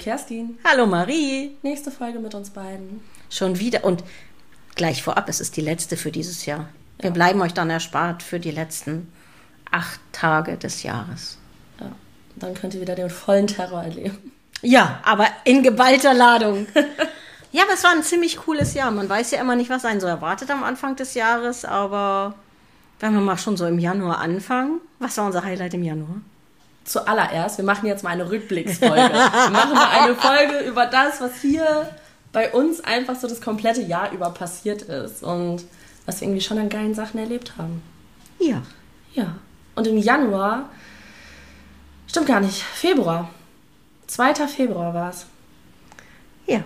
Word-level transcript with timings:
Kerstin. 0.00 0.58
Hallo 0.64 0.86
Marie. 0.86 1.56
Nächste 1.62 1.90
Folge 1.90 2.18
mit 2.18 2.34
uns 2.34 2.50
beiden. 2.50 3.02
Schon 3.28 3.58
wieder. 3.58 3.84
Und 3.84 4.02
gleich 4.74 5.02
vorab, 5.02 5.28
es 5.28 5.40
ist 5.40 5.56
die 5.56 5.60
letzte 5.60 5.98
für 5.98 6.10
dieses 6.10 6.46
Jahr. 6.46 6.70
Wir 6.98 7.10
ja. 7.10 7.14
bleiben 7.14 7.40
euch 7.42 7.52
dann 7.52 7.68
erspart 7.68 8.22
für 8.22 8.40
die 8.40 8.50
letzten 8.50 9.12
acht 9.70 10.00
Tage 10.12 10.56
des 10.56 10.82
Jahres. 10.82 11.36
Ja, 11.78 11.92
dann 12.36 12.54
könnt 12.54 12.74
ihr 12.74 12.80
wieder 12.80 12.94
den 12.94 13.10
vollen 13.10 13.46
Terror 13.46 13.82
erleben. 13.82 14.32
Ja, 14.62 15.00
aber 15.04 15.26
in 15.44 15.62
geballter 15.62 16.14
Ladung. 16.14 16.66
ja, 17.52 17.64
aber 17.64 17.74
es 17.74 17.84
war 17.84 17.92
ein 17.92 18.02
ziemlich 18.02 18.38
cooles 18.38 18.72
Jahr. 18.72 18.90
Man 18.90 19.08
weiß 19.08 19.30
ja 19.32 19.40
immer 19.40 19.54
nicht, 19.54 19.68
was 19.68 19.84
einen 19.84 20.00
so 20.00 20.06
erwartet 20.06 20.50
am 20.50 20.64
Anfang 20.64 20.96
des 20.96 21.12
Jahres, 21.12 21.66
aber 21.66 22.34
wenn 23.00 23.12
wir 23.12 23.20
mal 23.20 23.38
schon 23.38 23.58
so 23.58 23.66
im 23.66 23.78
Januar 23.78 24.18
anfangen, 24.18 24.80
was 24.98 25.18
war 25.18 25.26
unser 25.26 25.44
Highlight 25.44 25.74
im 25.74 25.82
Januar? 25.84 26.22
Zuallererst, 26.90 27.56
wir 27.56 27.64
machen 27.64 27.86
jetzt 27.86 28.02
mal 28.02 28.10
eine 28.10 28.28
Rückblicksfolge. 28.28 28.96
wir 28.96 29.50
machen 29.50 29.74
mal 29.74 29.90
eine 29.90 30.16
Folge 30.16 30.58
über 30.66 30.86
das, 30.86 31.20
was 31.20 31.40
hier 31.40 31.88
bei 32.32 32.52
uns 32.52 32.80
einfach 32.80 33.14
so 33.14 33.28
das 33.28 33.40
komplette 33.40 33.80
Jahr 33.80 34.10
über 34.10 34.30
passiert 34.30 34.82
ist 34.82 35.22
und 35.22 35.64
was 36.04 36.20
wir 36.20 36.26
irgendwie 36.26 36.40
schon 36.40 36.58
an 36.58 36.68
geilen 36.68 36.94
Sachen 36.94 37.20
erlebt 37.20 37.52
haben. 37.58 37.80
Ja. 38.40 38.62
Ja. 39.14 39.36
Und 39.76 39.86
im 39.86 39.98
Januar, 39.98 40.68
stimmt 42.08 42.26
gar 42.26 42.40
nicht, 42.40 42.60
Februar. 42.60 43.30
2. 44.08 44.34
Februar 44.48 44.92
war 44.92 45.10
es. 45.10 45.26
Ja. 46.48 46.64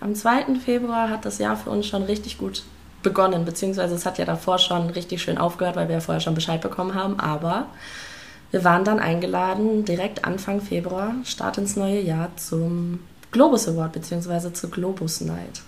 Am 0.00 0.14
2. 0.14 0.56
Februar 0.62 1.08
hat 1.08 1.24
das 1.24 1.38
Jahr 1.38 1.56
für 1.56 1.70
uns 1.70 1.86
schon 1.86 2.02
richtig 2.02 2.36
gut 2.36 2.64
begonnen, 3.02 3.46
beziehungsweise 3.46 3.94
es 3.94 4.04
hat 4.04 4.18
ja 4.18 4.26
davor 4.26 4.58
schon 4.58 4.90
richtig 4.90 5.22
schön 5.22 5.38
aufgehört, 5.38 5.76
weil 5.76 5.88
wir 5.88 5.94
ja 5.94 6.00
vorher 6.00 6.20
schon 6.20 6.34
Bescheid 6.34 6.60
bekommen 6.60 6.94
haben, 6.94 7.18
aber 7.18 7.68
wir 8.50 8.64
waren 8.64 8.84
dann 8.84 8.98
eingeladen, 8.98 9.84
direkt 9.84 10.24
Anfang 10.24 10.60
Februar, 10.60 11.14
Start 11.24 11.58
ins 11.58 11.76
neue 11.76 12.00
Jahr, 12.00 12.36
zum 12.36 13.00
Globus 13.30 13.68
Award, 13.68 13.92
beziehungsweise 13.92 14.52
zur 14.52 14.70
Globus 14.70 15.20
Night. 15.20 15.62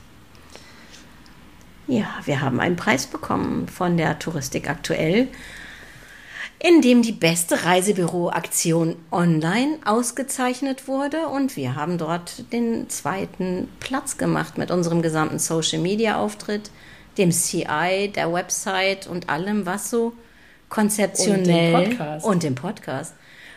Ja, 1.87 2.07
wir 2.25 2.41
haben 2.41 2.61
einen 2.61 2.77
Preis 2.77 3.07
bekommen 3.07 3.69
von 3.69 3.97
der 3.97 4.19
Touristik 4.19 4.71
aktuell 4.71 5.29
in 6.63 6.83
dem 6.83 7.01
die 7.01 7.13
beste 7.13 7.65
Reisebüroaktion 7.65 8.97
online 9.11 9.79
ausgezeichnet 9.87 10.89
wurde 10.89 11.27
und 11.27 11.57
wir 11.57 11.75
haben 11.75 11.97
dort 11.97 12.53
den 12.53 12.91
zweiten 12.91 13.69
Platz 13.81 14.19
gemacht 14.19 14.59
mit 14.59 14.71
unserem 14.71 15.01
gesamten 15.01 15.39
Social 15.39 15.79
Media 15.79 16.19
Auftritt, 16.19 16.71
dem 17.17 17.31
CI, 17.31 18.13
der 18.15 18.31
Website 18.33 19.07
und 19.07 19.31
allem, 19.31 19.65
was 19.65 19.89
so 19.89 20.13
konzeptionell 20.71 21.75
und 21.75 21.85
dem 21.85 21.99
Podcast 21.99 22.27
und 22.27 22.43
dem, 22.43 22.55
Podcast. 22.55 23.15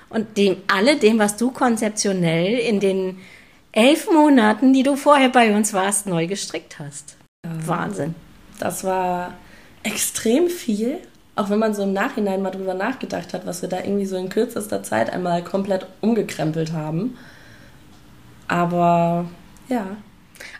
Und 0.09 0.38
dem 0.38 0.58
alle 0.67 0.97
dem, 0.97 1.17
was 1.20 1.38
du 1.38 1.52
konzeptionell 1.52 2.58
in 2.59 2.81
den 2.81 3.20
elf 3.72 4.11
Monaten, 4.11 4.73
die 4.73 4.83
du 4.83 4.97
vorher 4.97 5.30
bei 5.30 5.55
uns 5.55 5.73
warst, 5.73 6.05
neu 6.05 6.28
gestrickt 6.28 6.78
hast. 6.80 7.16
Wahnsinn. 7.44 8.14
Das 8.59 8.83
war 8.83 9.33
extrem 9.83 10.50
viel 10.50 11.00
auch 11.36 11.50
wenn 11.50 11.59
man 11.59 11.73
so 11.73 11.83
im 11.83 11.94
Nachhinein 11.94 12.42
mal 12.42 12.52
drüber 12.52 12.73
nachgedacht 12.73 13.33
hat, 13.33 13.45
was 13.45 13.61
wir 13.61 13.70
da 13.70 13.80
irgendwie 13.80 14.05
so 14.05 14.17
in 14.17 14.30
kürzester 14.30 14.83
Zeit 14.83 15.11
einmal 15.11 15.44
komplett 15.44 15.88
umgekrempelt 16.02 16.73
haben. 16.73 17.17
Aber 18.48 19.25
ja. 19.67 19.98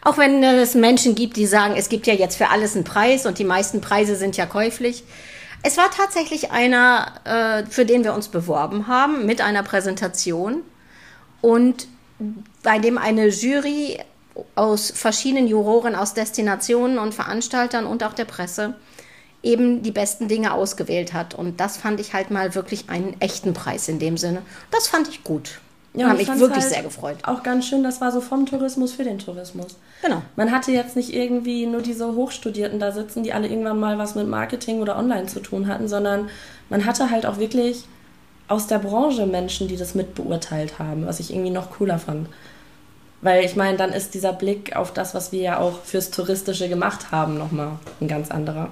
Auch 0.02 0.18
wenn 0.18 0.44
es 0.44 0.76
Menschen 0.76 1.14
gibt, 1.14 1.36
die 1.36 1.46
sagen, 1.46 1.76
es 1.78 1.90
gibt 1.90 2.08
ja 2.08 2.14
jetzt 2.14 2.38
für 2.38 2.50
alles 2.50 2.76
einen 2.76 2.86
Preis 2.86 3.26
und 3.26 3.38
die 3.38 3.44
meisten 3.44 3.82
Preise 3.82 4.16
sind 4.16 4.38
ja 4.38 4.46
käuflich. 4.46 5.04
Es 5.66 5.78
war 5.78 5.90
tatsächlich 5.90 6.52
einer, 6.52 7.14
äh, 7.24 7.66
für 7.66 7.86
den 7.86 8.04
wir 8.04 8.14
uns 8.14 8.28
beworben 8.28 8.88
haben, 8.88 9.26
mit 9.26 9.40
einer 9.40 9.64
Präsentation 9.64 10.62
und 11.42 11.88
bei 12.62 12.80
dem 12.80 12.98
eine 12.98 13.28
Jury 13.28 14.00
aus 14.56 14.92
verschiedenen 14.92 15.48
Juroren 15.48 15.96
aus 15.96 16.14
Destinationen 16.14 16.98
und 16.98 17.14
Veranstaltern 17.14 17.86
und 17.86 18.04
auch 18.04 18.14
der 18.14 18.26
Presse 18.26 18.76
eben 19.42 19.84
die 19.84 19.92
besten 19.92 20.28
Dinge 20.28 20.54
ausgewählt 20.54 21.14
hat. 21.14 21.34
Und 21.34 21.60
das 21.60 21.78
fand 21.78 22.00
ich 22.00 22.14
halt 22.14 22.32
mal 22.32 22.56
wirklich 22.56 22.90
einen 22.90 23.20
echten 23.22 23.54
Preis 23.54 23.88
in 23.88 24.00
dem 24.00 24.18
Sinne. 24.18 24.42
Das 24.72 24.88
fand 24.88 25.08
ich 25.08 25.24
gut. 25.24 25.60
Ja, 25.96 26.08
habe 26.08 26.18
mich 26.18 26.28
wirklich 26.28 26.52
halt 26.52 26.74
sehr 26.74 26.82
gefreut. 26.82 27.18
Auch 27.24 27.44
ganz 27.44 27.68
schön, 27.68 27.84
das 27.84 28.02
war 28.02 28.12
so 28.12 28.20
vom 28.20 28.48
Tourismus 28.48 28.94
für 28.94 29.04
den 29.04 29.20
Tourismus. 29.20 29.78
Genau. 30.02 30.24
Man 30.36 30.52
hatte 30.52 30.72
jetzt 30.72 30.96
nicht 30.96 31.14
irgendwie 31.14 31.68
nur 31.68 31.82
diese 31.82 32.16
Hochstudierten 32.16 32.80
da 32.80 32.92
sitzen, 32.92 33.22
die 33.24 33.32
alle 33.32 33.48
irgendwann 33.48 33.80
mal 33.80 34.00
was 34.00 34.16
mit 34.16 34.28
Marketing 34.28 34.82
oder 34.82 34.98
Online 34.98 35.28
zu 35.28 35.40
tun 35.40 35.68
hatten, 35.68 35.88
sondern 35.88 36.30
man 36.70 36.86
hatte 36.86 37.12
halt 37.12 37.28
auch 37.28 37.38
wirklich 37.38 37.86
aus 38.48 38.66
der 38.66 38.80
Branche 38.80 39.28
Menschen, 39.28 39.68
die 39.68 39.78
das 39.78 39.94
mitbeurteilt 39.94 40.80
haben, 40.80 41.06
was 41.06 41.20
ich 41.20 41.32
irgendwie 41.32 41.52
noch 41.52 41.72
cooler 41.72 42.00
fand. 42.00 42.28
Weil 43.22 43.46
ich 43.46 43.56
meine, 43.56 43.78
dann 43.78 43.94
ist 43.94 44.16
dieser 44.16 44.34
Blick 44.34 44.76
auf 44.76 44.94
das, 44.94 45.14
was 45.14 45.32
wir 45.32 45.42
ja 45.42 45.60
auch 45.60 45.82
fürs 45.84 46.10
Touristische 46.12 46.70
gemacht 46.70 47.12
haben, 47.12 47.38
nochmal 47.38 47.74
ein 48.02 48.08
ganz 48.08 48.32
anderer. 48.32 48.70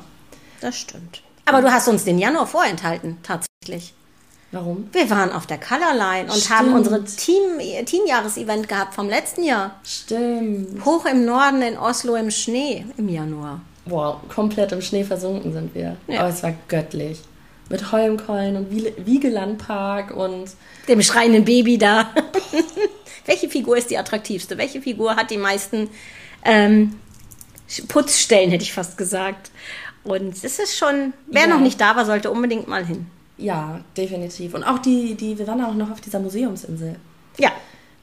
Das 0.59 0.75
stimmt. 0.75 1.21
Aber 1.45 1.61
du 1.61 1.71
hast 1.71 1.87
uns 1.87 2.03
den 2.03 2.19
Januar 2.19 2.47
vorenthalten, 2.47 3.17
tatsächlich. 3.23 3.93
Warum? 4.51 4.89
Wir 4.91 5.09
waren 5.09 5.31
auf 5.31 5.47
der 5.47 5.57
Colorline 5.57 6.25
und 6.25 6.33
Stimmt. 6.33 6.49
haben 6.49 6.73
unsere 6.73 7.03
Team, 7.05 7.59
Teamjahresevent 7.85 8.67
gehabt 8.67 8.93
vom 8.93 9.07
letzten 9.07 9.43
Jahr. 9.43 9.79
Stimmt. 9.83 10.83
Hoch 10.83 11.05
im 11.05 11.25
Norden 11.25 11.61
in 11.61 11.77
Oslo 11.77 12.15
im 12.15 12.31
Schnee 12.31 12.85
im 12.97 13.07
Januar. 13.07 13.61
Wow, 13.85 14.17
komplett 14.27 14.73
im 14.73 14.81
Schnee 14.81 15.05
versunken 15.05 15.53
sind 15.53 15.73
wir. 15.73 15.95
Ja. 16.07 16.19
Aber 16.19 16.29
es 16.29 16.43
war 16.43 16.53
göttlich. 16.67 17.19
Mit 17.69 17.93
Holmkollen 17.93 18.57
und 18.57 19.05
Wiegelandpark 19.05 20.11
und 20.11 20.51
dem 20.89 21.01
schreienden 21.01 21.45
Baby 21.45 21.77
da. 21.77 22.09
Welche 23.25 23.49
Figur 23.49 23.77
ist 23.77 23.89
die 23.89 23.97
attraktivste? 23.97 24.57
Welche 24.57 24.81
Figur 24.81 25.15
hat 25.15 25.31
die 25.31 25.37
meisten 25.37 25.89
ähm, 26.43 26.99
Putzstellen, 27.87 28.51
hätte 28.51 28.63
ich 28.63 28.73
fast 28.73 28.97
gesagt? 28.97 29.51
Und 30.03 30.43
es 30.43 30.59
ist 30.59 30.77
schon, 30.77 31.13
wer 31.27 31.43
ja. 31.43 31.47
noch 31.47 31.61
nicht 31.61 31.79
da 31.79 31.95
war, 31.95 32.05
sollte 32.05 32.29
unbedingt 32.29 32.67
mal 32.67 32.85
hin. 32.85 33.07
Ja, 33.41 33.81
definitiv. 33.97 34.53
Und 34.53 34.63
auch 34.63 34.79
die, 34.79 35.15
die, 35.15 35.37
wir 35.37 35.47
waren 35.47 35.63
auch 35.63 35.73
noch 35.73 35.91
auf 35.91 36.01
dieser 36.01 36.19
Museumsinsel. 36.19 36.95
Ja. 37.37 37.51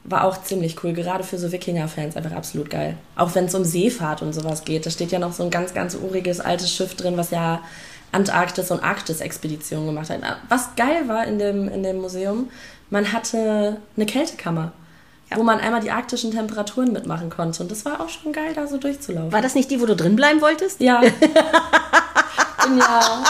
War 0.03 0.25
auch 0.25 0.41
ziemlich 0.43 0.83
cool, 0.83 0.93
gerade 0.93 1.23
für 1.23 1.37
so 1.37 1.51
Wikinger-Fans 1.51 2.17
einfach 2.17 2.31
absolut 2.31 2.69
geil. 2.69 2.97
Auch 3.15 3.33
wenn 3.35 3.45
es 3.45 3.55
um 3.55 3.63
Seefahrt 3.63 4.21
und 4.21 4.33
sowas 4.33 4.65
geht. 4.65 4.85
Da 4.85 4.89
steht 4.89 5.11
ja 5.11 5.19
noch 5.19 5.33
so 5.33 5.43
ein 5.43 5.49
ganz, 5.49 5.73
ganz 5.73 5.95
uriges 5.95 6.39
altes 6.39 6.73
Schiff 6.73 6.95
drin, 6.95 7.17
was 7.17 7.31
ja 7.31 7.61
Antarktis- 8.11 8.71
und 8.71 8.83
Arktis-Expeditionen 8.83 9.87
gemacht 9.87 10.09
hat. 10.09 10.21
Was 10.49 10.75
geil 10.75 11.07
war 11.07 11.25
in 11.25 11.39
dem, 11.39 11.69
in 11.69 11.83
dem 11.83 12.01
Museum, 12.01 12.49
man 12.89 13.13
hatte 13.13 13.77
eine 13.95 14.05
Kältekammer 14.05 14.73
ja. 15.29 15.37
wo 15.37 15.43
man 15.43 15.59
einmal 15.59 15.81
die 15.81 15.91
arktischen 15.91 16.31
Temperaturen 16.31 16.91
mitmachen 16.91 17.29
konnte. 17.29 17.63
Und 17.63 17.71
das 17.71 17.85
war 17.85 18.01
auch 18.01 18.09
schon 18.09 18.33
geil, 18.33 18.53
da 18.55 18.67
so 18.67 18.77
durchzulaufen. 18.77 19.31
War 19.31 19.41
das 19.41 19.55
nicht 19.55 19.71
die, 19.71 19.79
wo 19.79 19.85
du 19.85 19.95
drin 19.95 20.15
bleiben 20.15 20.41
wolltest? 20.41 20.81
Ja. 20.81 21.01
ja. 21.03 21.11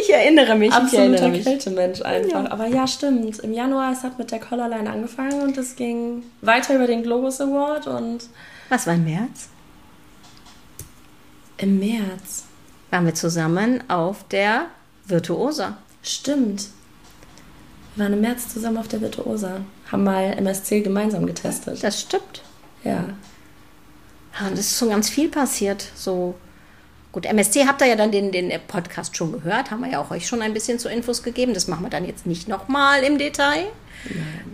Ich 0.00 0.12
erinnere 0.12 0.56
mich. 0.56 0.72
Absoluter 0.72 1.30
Kältemensch 1.30 2.02
einfach. 2.02 2.44
Ja. 2.44 2.50
Aber 2.50 2.66
ja, 2.66 2.86
stimmt. 2.86 3.38
Im 3.40 3.52
Januar, 3.52 3.92
es 3.92 4.02
hat 4.02 4.18
mit 4.18 4.30
der 4.30 4.40
Collarline 4.40 4.90
angefangen 4.90 5.42
und 5.42 5.56
es 5.58 5.76
ging 5.76 6.22
weiter 6.40 6.74
über 6.74 6.86
den 6.86 7.02
Globus 7.02 7.40
Award 7.40 7.86
und. 7.86 8.28
Was 8.68 8.86
war 8.86 8.94
im 8.94 9.04
März? 9.04 9.48
Im 11.58 11.78
März. 11.78 12.44
Waren 12.90 13.06
wir 13.06 13.14
zusammen 13.14 13.84
auf 13.88 14.26
der 14.28 14.66
Virtuosa. 15.06 15.76
Stimmt. 16.02 16.68
Wir 17.94 18.04
waren 18.04 18.14
im 18.14 18.20
März 18.22 18.48
zusammen 18.48 18.78
auf 18.78 18.88
der 18.88 19.00
Virtuosa 19.00 19.60
haben 19.92 20.04
mal 20.04 20.32
MSC 20.38 20.80
gemeinsam 20.80 21.26
getestet. 21.26 21.84
Das 21.84 22.00
stimmt. 22.00 22.42
Ja. 22.82 23.04
Ja, 24.40 24.46
und 24.48 24.54
es 24.54 24.72
ist 24.72 24.78
schon 24.78 24.88
ganz 24.88 25.10
viel 25.10 25.28
passiert. 25.28 25.84
So 25.94 26.34
Gut, 27.12 27.26
MSC 27.26 27.66
habt 27.66 27.82
ihr 27.82 27.88
ja 27.88 27.96
dann 27.96 28.10
den, 28.10 28.32
den 28.32 28.50
Podcast 28.66 29.16
schon 29.16 29.32
gehört, 29.32 29.70
haben 29.70 29.82
wir 29.82 29.90
ja 29.90 30.00
auch 30.00 30.10
euch 30.10 30.26
schon 30.26 30.40
ein 30.40 30.54
bisschen 30.54 30.78
zu 30.78 30.88
Infos 30.88 31.22
gegeben. 31.22 31.52
Das 31.54 31.68
machen 31.68 31.84
wir 31.84 31.90
dann 31.90 32.06
jetzt 32.06 32.26
nicht 32.26 32.48
nochmal 32.48 33.02
im 33.02 33.18
Detail. 33.18 33.66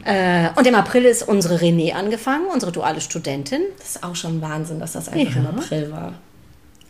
Äh, 0.05 0.51
und 0.57 0.67
im 0.67 0.75
April 0.75 1.05
ist 1.05 1.27
unsere 1.27 1.57
René 1.57 1.93
angefangen, 1.93 2.47
unsere 2.53 2.73
duale 2.73 3.01
Studentin. 3.01 3.63
Das 3.79 3.91
ist 3.91 4.03
auch 4.03 4.17
schon 4.17 4.43
Wahnsinn, 4.43 4.81
dass 4.81 4.93
das 4.93 5.09
einfach 5.09 5.37
ja. 5.37 5.41
im 5.41 5.47
April 5.47 5.91
war. 5.93 6.15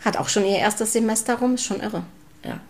Hat 0.05 0.17
auch 0.17 0.29
schon 0.29 0.45
ihr 0.45 0.57
erstes 0.57 0.93
Semester 0.93 1.35
rum, 1.37 1.55
ist 1.55 1.65
schon 1.65 1.81
irre. 1.81 2.03
Ja 2.45 2.61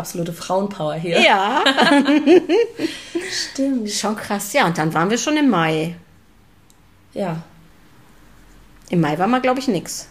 absolute 0.00 0.32
Frauenpower 0.32 0.94
hier. 0.94 1.20
Ja. 1.20 1.62
Stimmt. 3.52 3.90
Schon 3.90 4.16
krass. 4.16 4.52
Ja, 4.52 4.66
und 4.66 4.78
dann 4.78 4.92
waren 4.94 5.10
wir 5.10 5.18
schon 5.18 5.36
im 5.36 5.48
Mai. 5.48 5.94
Ja. 7.12 7.42
Im 8.88 9.00
Mai 9.00 9.18
war 9.18 9.26
mal, 9.26 9.40
glaube 9.40 9.60
ich, 9.60 9.68
nix. 9.68 10.08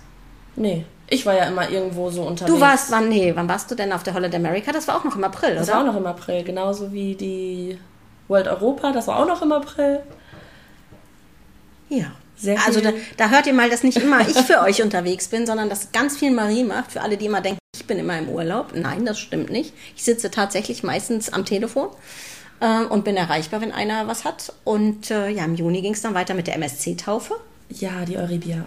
Nee. 0.56 0.86
Ich 1.10 1.26
war 1.26 1.36
ja 1.36 1.46
immer 1.46 1.70
irgendwo 1.70 2.10
so 2.10 2.24
unterwegs. 2.24 2.56
Du 2.56 2.62
warst, 2.62 2.92
wann, 2.92 3.10
nee, 3.10 3.32
wann 3.36 3.50
warst 3.50 3.70
du 3.72 3.76
denn 3.76 3.92
auf 3.92 4.04
der 4.04 4.14
Holiday 4.14 4.38
America? 4.38 4.72
Das 4.72 4.88
war 4.88 4.98
auch 4.98 5.04
noch 5.04 5.16
im 5.16 5.24
April, 5.24 5.56
das 5.56 5.58
oder? 5.58 5.66
Das 5.66 5.70
war 5.70 5.82
auch 5.82 5.94
noch 5.94 6.00
im 6.00 6.06
April, 6.06 6.44
genauso 6.44 6.92
wie 6.92 7.16
die 7.16 7.80
World 8.28 8.48
Europa, 8.48 8.92
das 8.92 9.08
war 9.08 9.20
auch 9.20 9.28
noch 9.28 9.42
im 9.42 9.52
April. 9.52 10.02
Ja. 11.90 12.12
Sehr 12.36 12.58
also 12.66 12.80
da, 12.80 12.94
da, 13.18 13.30
hört 13.30 13.48
ihr 13.48 13.54
mal, 13.54 13.70
dass 13.70 13.84
nicht 13.84 13.98
immer 13.98 14.22
ich 14.22 14.38
für 14.38 14.62
euch 14.62 14.82
unterwegs 14.82 15.28
bin, 15.28 15.46
sondern 15.46 15.68
dass 15.68 15.92
ganz 15.92 16.16
viel 16.16 16.32
Marie 16.32 16.64
macht, 16.64 16.94
für 16.94 17.02
alle, 17.02 17.18
die 17.18 17.26
immer 17.26 17.42
denken, 17.42 17.60
ich 17.76 17.86
bin 17.86 18.00
immer 18.00 18.18
im 18.18 18.30
Urlaub. 18.30 18.72
Nein, 18.74 19.06
das 19.06 19.20
stimmt 19.20 19.50
nicht. 19.50 19.74
Ich 19.98 20.06
sitze 20.06 20.32
tatsächlich 20.32 20.82
meistens 20.82 21.34
am 21.34 21.44
Telefon 21.44 21.90
äh, 22.62 22.86
und 22.86 23.04
bin 23.04 23.18
erreichbar, 23.18 23.60
wenn 23.60 23.74
einer 23.74 24.08
was 24.08 24.24
hat. 24.24 24.54
Und 24.64 25.12
äh, 25.12 25.28
ja, 25.30 25.44
im 25.44 25.56
Juni 25.56 25.82
ging 25.82 25.94
es 25.94 26.02
dann 26.02 26.14
weiter 26.14 26.34
mit 26.34 26.48
der 26.48 26.56
MSC-Taufe. 26.56 27.36
Ja, 27.70 28.06
die 28.06 28.18
Euribia. 28.18 28.64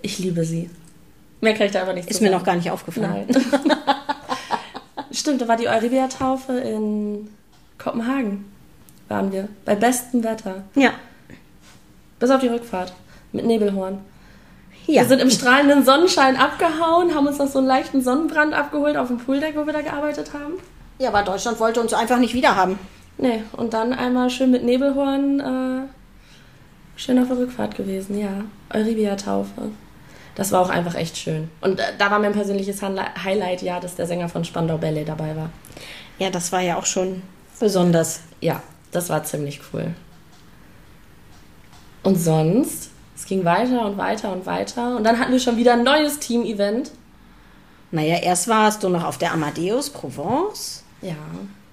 Ich 0.00 0.18
liebe 0.18 0.44
sie. 0.46 0.70
Mehr 1.40 1.54
kann 1.54 1.66
ich 1.66 1.72
da 1.72 1.82
aber 1.82 1.92
nicht 1.92 2.10
Ist 2.10 2.20
mir 2.20 2.30
noch 2.30 2.44
gar 2.44 2.56
nicht 2.56 2.70
aufgefallen. 2.70 3.26
Stimmt, 5.10 5.40
da 5.40 5.48
war 5.48 5.56
die 5.56 5.68
Euribia-Taufe 5.68 6.52
in 6.58 7.28
Kopenhagen. 7.78 8.44
Waren 9.08 9.32
wir. 9.32 9.48
Bei 9.64 9.74
bestem 9.74 10.22
Wetter. 10.22 10.64
Ja. 10.74 10.90
Bis 12.18 12.30
auf 12.30 12.40
die 12.40 12.48
Rückfahrt. 12.48 12.92
Mit 13.32 13.46
Nebelhorn. 13.46 14.00
Ja. 14.86 15.02
Wir 15.02 15.08
sind 15.08 15.20
im 15.20 15.30
strahlenden 15.30 15.84
Sonnenschein 15.84 16.36
abgehauen, 16.36 17.14
haben 17.14 17.26
uns 17.26 17.38
noch 17.38 17.48
so 17.48 17.58
einen 17.58 17.68
leichten 17.68 18.02
Sonnenbrand 18.02 18.54
abgeholt 18.54 18.96
auf 18.96 19.08
dem 19.08 19.18
Pooldeck, 19.18 19.54
wo 19.54 19.66
wir 19.66 19.72
da 19.72 19.82
gearbeitet 19.82 20.32
haben. 20.32 20.54
ja, 20.98 21.08
aber 21.08 21.22
Deutschland 21.22 21.60
wollte 21.60 21.80
uns 21.80 21.92
einfach 21.92 22.18
nicht 22.18 22.34
wiederhaben. 22.34 22.78
Nee, 23.18 23.42
und 23.52 23.74
dann 23.74 23.92
einmal 23.92 24.30
schön 24.30 24.50
mit 24.50 24.64
Nebelhorn, 24.64 25.40
äh, 25.40 25.88
schön 26.96 27.18
auf 27.18 27.28
der 27.28 27.38
Rückfahrt 27.38 27.76
gewesen, 27.76 28.18
ja. 28.18 28.44
Euribia-Taufe. 28.72 29.70
Das 30.38 30.52
war 30.52 30.60
auch 30.62 30.70
einfach 30.70 30.94
echt 30.94 31.18
schön. 31.18 31.50
Und 31.60 31.80
äh, 31.80 31.82
da 31.98 32.10
war 32.10 32.18
mein 32.20 32.32
persönliches 32.32 32.80
Highlight, 32.80 33.60
ja, 33.60 33.80
dass 33.80 33.96
der 33.96 34.06
Sänger 34.06 34.28
von 34.28 34.44
Spandau 34.44 34.78
Ballet 34.78 35.04
dabei 35.08 35.34
war. 35.36 35.50
Ja, 36.18 36.30
das 36.30 36.52
war 36.52 36.60
ja 36.60 36.78
auch 36.78 36.86
schon 36.86 37.22
besonders. 37.60 38.20
Ja, 38.40 38.62
das 38.92 39.10
war 39.10 39.24
ziemlich 39.24 39.60
cool. 39.72 39.94
Und 42.02 42.16
sonst, 42.16 42.90
es 43.16 43.26
ging 43.26 43.44
weiter 43.44 43.84
und 43.84 43.98
weiter 43.98 44.32
und 44.32 44.46
weiter. 44.46 44.96
Und 44.96 45.04
dann 45.04 45.18
hatten 45.18 45.32
wir 45.32 45.40
schon 45.40 45.56
wieder 45.56 45.72
ein 45.74 45.82
neues 45.82 46.18
Team-Event. 46.20 46.92
Naja, 47.90 48.16
erst 48.18 48.48
warst 48.48 48.82
du 48.84 48.88
noch 48.88 49.04
auf 49.04 49.18
der 49.18 49.32
Amadeus 49.32 49.90
Provence 49.90 50.84
Ja. 51.02 51.16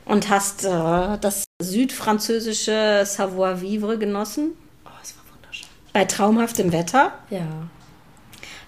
und 0.05 0.29
hast 0.29 0.63
äh, 0.65 1.17
das 1.21 1.43
südfranzösische 1.61 3.03
Savoir-vivre 3.05 3.97
genossen 3.97 4.53
Oh, 4.85 4.89
es 5.03 5.15
war 5.17 5.23
wunderschön. 5.35 5.67
bei 5.93 6.05
traumhaftem 6.05 6.71
Wetter. 6.71 7.13
Ja. 7.29 7.45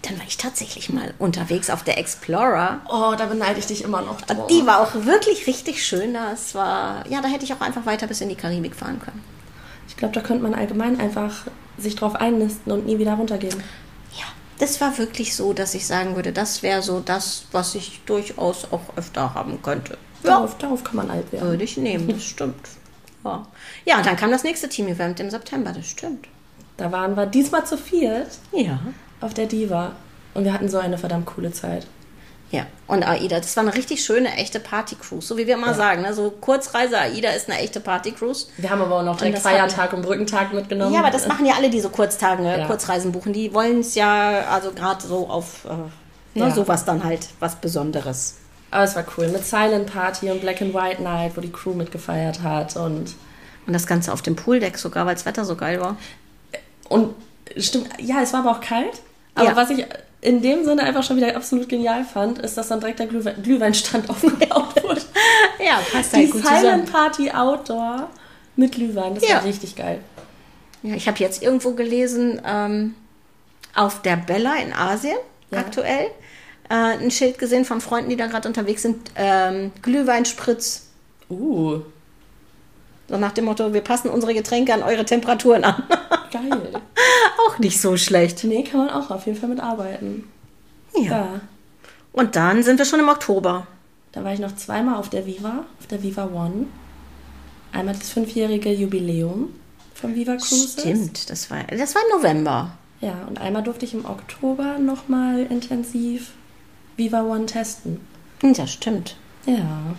Dann 0.04 0.18
war 0.20 0.26
ich 0.28 0.38
tatsächlich 0.38 0.90
mal 0.92 1.14
unterwegs 1.20 1.70
auf 1.70 1.84
der 1.84 1.98
Explorer. 1.98 2.82
Oh, 2.88 3.16
da 3.18 3.26
beneide 3.26 3.60
ich 3.60 3.66
dich 3.66 3.84
immer 3.84 4.02
noch 4.02 4.22
drum. 4.22 4.48
Die 4.48 4.66
war 4.66 4.80
auch 4.82 4.94
wirklich 5.06 5.48
richtig 5.48 5.84
schön. 5.86 6.14
Das 6.14 6.54
war, 6.56 7.06
ja, 7.10 7.22
da 7.22 7.28
hätte 7.28 7.46
ich 7.46 7.54
auch 7.54 7.62
einfach 7.62 7.86
weiter 7.86 8.08
bis 8.08 8.22
in 8.22 8.30
die 8.30 8.36
Karibik 8.36 8.76
fahren 8.76 9.00
können. 9.04 9.24
Ich 9.88 9.98
glaube, 9.98 10.14
da 10.14 10.22
könnte 10.22 10.44
man 10.44 10.54
allgemein 10.54 11.00
einfach 11.00 11.48
sich 11.78 11.96
drauf 11.96 12.16
einnisten 12.16 12.72
und 12.72 12.86
nie 12.86 13.00
wieder 13.00 13.14
runtergehen. 13.16 13.56
Ja, 14.18 14.26
das 14.60 14.80
war 14.82 14.98
wirklich 15.00 15.36
so, 15.36 15.54
dass 15.54 15.74
ich 15.74 15.88
sagen 15.88 16.16
würde, 16.16 16.32
das 16.32 16.62
wäre 16.62 16.82
so 16.84 17.00
das, 17.00 17.46
was 17.52 17.74
ich 17.74 18.02
durchaus 18.06 18.68
auch 18.72 18.82
öfter 18.96 19.34
haben 19.34 19.62
könnte. 19.64 19.98
Ja, 20.24 20.32
Darauf, 20.32 20.58
darauf 20.58 20.84
kann 20.84 20.98
man 20.98 21.10
alt 21.10 21.32
werden. 21.32 21.48
würde 21.48 21.64
ich 21.64 21.78
nehmen, 21.78 22.08
das 22.10 22.24
stimmt. 22.24 22.68
Ja. 23.24 23.46
ja, 23.86 23.98
und 23.98 24.06
dann 24.06 24.16
kam 24.16 24.30
das 24.32 24.44
nächste 24.44 24.70
Team-Event 24.70 25.20
im 25.20 25.30
September, 25.30 25.72
das 25.74 25.88
stimmt. 25.88 26.28
Da 26.78 26.92
waren 26.92 27.16
wir 27.18 27.26
diesmal 27.26 27.66
zu 27.66 27.78
viert 27.78 28.30
Ja. 28.52 28.80
Auf 29.22 29.34
der 29.34 29.46
Diva. 29.46 29.94
Und 30.34 30.44
wir 30.44 30.54
hatten 30.54 30.70
so 30.70 30.78
eine 30.78 30.98
verdammt 30.98 31.26
coole 31.26 31.52
Zeit. 31.52 31.88
Ja, 32.50 32.66
und 32.88 33.04
AIDA, 33.04 33.40
das 33.42 33.58
war 33.58 33.64
eine 33.64 33.74
richtig 33.76 34.06
schöne, 34.06 34.34
echte 34.36 34.62
Party-Cruise, 34.62 35.28
so 35.28 35.36
wie 35.38 35.48
wir 35.48 35.56
immer 35.56 35.74
sagen. 35.74 36.04
Ne? 36.04 36.14
So 36.14 36.32
Kurzreise 36.32 36.98
AIDA 36.98 37.32
ist 37.32 37.50
eine 37.50 37.60
echte 37.60 37.82
Party-Cruise. 37.82 38.48
Wir 38.56 38.70
haben 38.70 38.82
aber 38.82 39.00
auch 39.00 39.04
noch 39.04 39.18
direkt 39.18 39.40
Feiertag 39.40 39.92
und 39.92 40.02
Brückentag 40.04 40.54
mitgenommen. 40.54 40.94
Ja, 40.94 41.02
aber 41.02 41.10
das 41.12 41.28
machen 41.28 41.46
ja 41.46 41.56
alle, 41.56 41.70
die 41.70 41.82
so 41.82 41.90
Kurztagen, 41.90 42.44
ne? 42.44 42.60
Ja. 42.60 42.66
Kurzreisen 42.68 43.12
buchen. 43.12 43.34
Die 43.34 43.54
wollen 43.54 43.82
es 43.82 43.96
ja, 43.96 44.46
also 44.50 44.72
gerade 44.72 45.06
so 45.06 45.28
auf 45.30 45.66
äh, 45.66 46.40
ne, 46.40 46.46
Ja. 46.48 46.52
sowas 46.52 46.86
dann 46.86 47.04
halt, 47.04 47.28
was 47.42 47.58
Besonderes. 47.58 48.36
Aber 48.72 48.86
es 48.86 48.96
war 48.96 49.04
cool. 49.18 49.28
Mit 49.28 49.46
Silent 49.46 49.92
Party 49.92 50.32
und 50.32 50.40
Black 50.40 50.62
and 50.62 50.74
White 50.74 51.04
Night, 51.04 51.34
wo 51.36 51.42
die 51.42 51.52
Crew 51.52 51.74
mitgefeiert 51.74 52.44
hat. 52.44 52.78
Und, 52.78 53.14
Und 53.66 53.74
das 53.74 53.88
Ganze 53.88 54.14
auf 54.14 54.22
dem 54.22 54.38
Pooldeck 54.38 54.78
sogar, 54.78 55.06
weil 55.06 55.16
das 55.16 55.26
Wetter 55.26 55.44
so 55.44 55.58
geil 55.58 55.82
war. 55.82 55.98
und 56.88 57.14
stimmt, 57.58 57.90
ja, 58.00 58.22
es 58.22 58.32
war 58.32 58.42
aber 58.42 58.52
auch 58.52 58.62
kalt. 58.62 59.02
Aber 59.38 59.50
Ja. 59.50 59.56
was 59.56 59.70
ich 59.70 59.86
in 60.22 60.42
dem 60.42 60.66
Sinne 60.66 60.84
einfach 60.84 61.04
schon 61.04 61.16
wieder 61.18 61.36
absolut 61.36 61.70
genial 61.70 62.04
fand, 62.04 62.40
ist, 62.40 62.58
dass 62.58 62.68
dann 62.70 62.80
direkt 62.80 63.00
der 63.00 63.08
Glühwein 63.08 63.42
Glühweinstand 63.44 64.10
aufgebaut 64.10 64.84
wurde. 64.84 65.02
Ja, 65.64 65.80
passt 65.92 66.16
Die 66.16 66.26
Silent 66.28 66.92
Party 66.92 67.32
Outdoor 67.32 68.10
mit 68.56 68.72
Glühwein. 68.74 69.16
Das 69.16 69.28
Ja. 69.28 69.36
war 69.38 69.44
richtig 69.46 69.76
geil. 69.76 70.00
Ja, 70.84 70.96
ich 70.96 71.08
habe 71.08 71.18
jetzt 71.20 71.42
irgendwo 71.44 71.72
gelesen, 71.72 72.42
ähm, 72.46 72.96
auf 73.76 74.02
der 74.02 74.16
Bella 74.18 74.56
in 74.58 74.74
Asien 74.74 75.18
Ja. 75.52 75.60
aktuell, 75.60 76.08
äh, 76.70 76.74
ein 76.74 77.12
Schild 77.12 77.38
gesehen 77.40 77.66
von 77.66 77.82
Freunden, 77.82 78.10
die 78.10 78.16
da 78.16 78.28
gerade 78.28 78.48
unterwegs 78.48 78.82
sind, 78.84 79.12
ähm, 79.16 79.72
Glühweinspritz. 79.82 80.84
Uh, 81.30 81.82
So 83.10 83.18
nach 83.18 83.32
dem 83.32 83.46
Motto, 83.46 83.74
wir 83.74 83.82
passen 83.82 84.10
unsere 84.10 84.34
Getränke 84.34 84.74
an 84.74 84.84
eure 84.84 85.06
Temperaturen 85.06 85.64
an. 85.64 85.84
geil. 86.32 86.74
auch 87.48 87.58
nicht 87.60 87.80
so 87.80 87.96
schlecht. 87.98 88.44
nee, 88.44 88.64
kann 88.64 88.82
man 88.86 88.90
auch 88.90 89.10
auf 89.12 89.26
jeden 89.26 89.38
Fall 89.40 89.50
mitarbeiten. 89.50 90.26
Ja. 91.02 91.42
Und 92.12 92.36
dann 92.36 92.64
sind 92.64 92.78
wir 92.80 92.86
schon 92.86 93.00
im 93.00 93.10
Oktober. 93.10 93.68
Da 94.12 94.24
war 94.24 94.34
ich 94.34 94.40
noch 94.40 94.56
zweimal 94.56 94.96
auf 94.96 95.10
der 95.10 95.26
Viva, 95.26 95.66
auf 95.80 95.88
der 95.88 96.02
Viva 96.04 96.26
One. 96.26 96.66
Einmal 97.72 97.94
das 97.96 98.10
fünfjährige 98.10 98.72
Jubiläum 98.74 99.54
vom 99.94 100.16
Viva 100.16 100.36
Cruises. 100.36 100.74
Stimmt, 100.80 101.30
das 101.30 101.50
war, 101.52 101.64
das 101.66 101.94
war 101.96 102.02
im 102.10 102.18
November. 102.20 102.72
Ja, 103.02 103.14
und 103.28 103.40
einmal 103.40 103.62
durfte 103.64 103.86
ich 103.86 103.94
im 103.94 104.06
Oktober 104.06 104.80
nochmal 104.80 105.42
intensiv 105.50 106.32
Viva 106.96 107.22
One 107.22 107.46
testen. 107.46 108.00
Hm, 108.42 108.54
Das 108.54 108.72
stimmt. 108.74 109.16
Ja. 109.46 109.96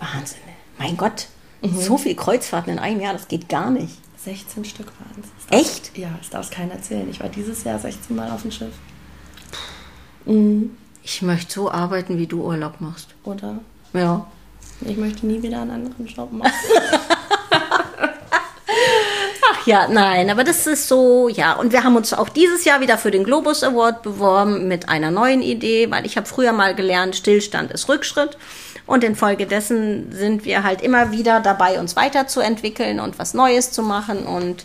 Wahnsinn. 0.00 0.40
Mein 0.78 0.96
Gott, 0.96 1.28
so 1.62 1.96
viel 1.98 2.14
Kreuzfahrten 2.14 2.72
in 2.72 2.78
einem 2.78 3.00
Jahr, 3.00 3.12
das 3.12 3.28
geht 3.28 3.48
gar 3.48 3.70
nicht. 3.70 3.98
16 4.24 4.64
Stück 4.64 4.86
waren 4.98 5.22
es. 5.22 5.28
Echt? 5.60 5.96
Ja, 5.96 6.08
das 6.18 6.30
darf 6.30 6.44
es 6.46 6.50
keiner 6.50 6.72
erzählen. 6.74 7.08
Ich 7.10 7.20
war 7.20 7.28
dieses 7.28 7.62
Jahr 7.64 7.78
16 7.78 8.14
Mal 8.16 8.30
auf 8.30 8.42
dem 8.42 8.50
Schiff. 8.50 8.72
Mhm. 10.24 10.76
Ich 11.02 11.22
möchte 11.22 11.52
so 11.52 11.70
arbeiten, 11.70 12.18
wie 12.18 12.26
du 12.26 12.42
Urlaub 12.42 12.80
machst. 12.80 13.08
Oder 13.24 13.60
Ja. 13.92 14.26
ich 14.80 14.96
möchte 14.96 15.24
nie 15.26 15.40
wieder 15.42 15.62
einen 15.62 15.70
anderen 15.70 16.06
Job 16.06 16.32
machen. 16.32 16.52
Ach 19.52 19.66
ja, 19.66 19.86
nein, 19.88 20.30
aber 20.30 20.42
das 20.44 20.66
ist 20.66 20.88
so, 20.88 21.28
ja. 21.28 21.52
Und 21.54 21.72
wir 21.72 21.84
haben 21.84 21.96
uns 21.96 22.12
auch 22.12 22.28
dieses 22.28 22.64
Jahr 22.64 22.80
wieder 22.80 22.98
für 22.98 23.10
den 23.10 23.24
Globus 23.24 23.62
Award 23.62 24.02
beworben 24.02 24.66
mit 24.68 24.88
einer 24.88 25.10
neuen 25.10 25.42
Idee, 25.42 25.90
weil 25.90 26.04
ich 26.06 26.16
habe 26.16 26.26
früher 26.26 26.52
mal 26.52 26.74
gelernt, 26.74 27.16
Stillstand 27.16 27.70
ist 27.70 27.88
Rückschritt. 27.88 28.36
Und 28.86 29.02
infolgedessen 29.02 30.12
sind 30.12 30.44
wir 30.44 30.62
halt 30.62 30.80
immer 30.80 31.10
wieder 31.10 31.40
dabei, 31.40 31.80
uns 31.80 31.96
weiterzuentwickeln 31.96 33.00
und 33.00 33.18
was 33.18 33.34
Neues 33.34 33.72
zu 33.72 33.82
machen. 33.82 34.24
Und 34.26 34.64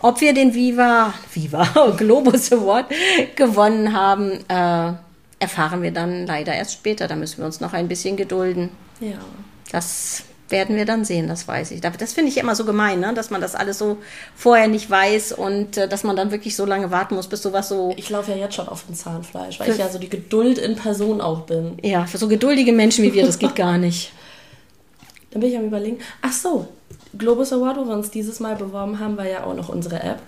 ob 0.00 0.20
wir 0.20 0.32
den 0.32 0.54
Viva, 0.54 1.12
Viva 1.32 1.90
Globus 1.96 2.52
Award 2.52 2.86
gewonnen 3.34 3.92
haben, 3.96 4.44
äh, 4.48 4.92
erfahren 5.40 5.82
wir 5.82 5.90
dann 5.90 6.26
leider 6.26 6.54
erst 6.54 6.74
später. 6.74 7.08
Da 7.08 7.16
müssen 7.16 7.38
wir 7.38 7.46
uns 7.46 7.60
noch 7.60 7.72
ein 7.72 7.88
bisschen 7.88 8.16
gedulden. 8.16 8.70
ja. 9.00 9.18
Das 9.70 10.22
werden 10.48 10.76
wir 10.76 10.84
dann 10.84 11.04
sehen, 11.04 11.28
das 11.28 11.46
weiß 11.46 11.72
ich. 11.72 11.80
Das 11.80 12.12
finde 12.12 12.30
ich 12.30 12.38
immer 12.38 12.54
so 12.54 12.64
gemein, 12.64 13.00
ne? 13.00 13.12
dass 13.14 13.30
man 13.30 13.40
das 13.40 13.54
alles 13.54 13.78
so 13.78 13.98
vorher 14.34 14.68
nicht 14.68 14.88
weiß 14.90 15.32
und 15.32 15.76
äh, 15.76 15.88
dass 15.88 16.04
man 16.04 16.16
dann 16.16 16.30
wirklich 16.30 16.56
so 16.56 16.64
lange 16.64 16.90
warten 16.90 17.14
muss, 17.14 17.26
bis 17.26 17.42
sowas 17.42 17.68
so, 17.68 17.92
Ich 17.96 18.10
laufe 18.10 18.30
ja 18.30 18.36
jetzt 18.38 18.54
schon 18.54 18.68
auf 18.68 18.84
dem 18.86 18.94
Zahnfleisch, 18.94 19.60
weil 19.60 19.70
ich 19.70 19.78
ja 19.78 19.88
so 19.88 19.98
die 19.98 20.08
Geduld 20.08 20.58
in 20.58 20.76
Person 20.76 21.20
auch 21.20 21.42
bin. 21.42 21.78
ja, 21.82 22.06
für 22.06 22.18
so 22.18 22.28
geduldige 22.28 22.72
Menschen 22.72 23.04
wie 23.04 23.12
wir, 23.12 23.26
das 23.26 23.38
geht 23.38 23.56
gar 23.56 23.78
nicht. 23.78 24.12
Dann 25.30 25.40
bin 25.40 25.50
ich 25.50 25.58
am 25.58 25.64
überlegen. 25.66 25.98
Ach 26.22 26.32
so, 26.32 26.68
Globus 27.16 27.52
Award, 27.52 27.78
wo 27.78 27.84
wir 27.84 27.94
uns 27.94 28.10
dieses 28.10 28.40
Mal 28.40 28.56
beworben 28.56 28.98
haben, 28.98 29.16
war 29.16 29.28
ja 29.28 29.44
auch 29.44 29.54
noch 29.54 29.68
unsere 29.68 30.02
App. 30.02 30.18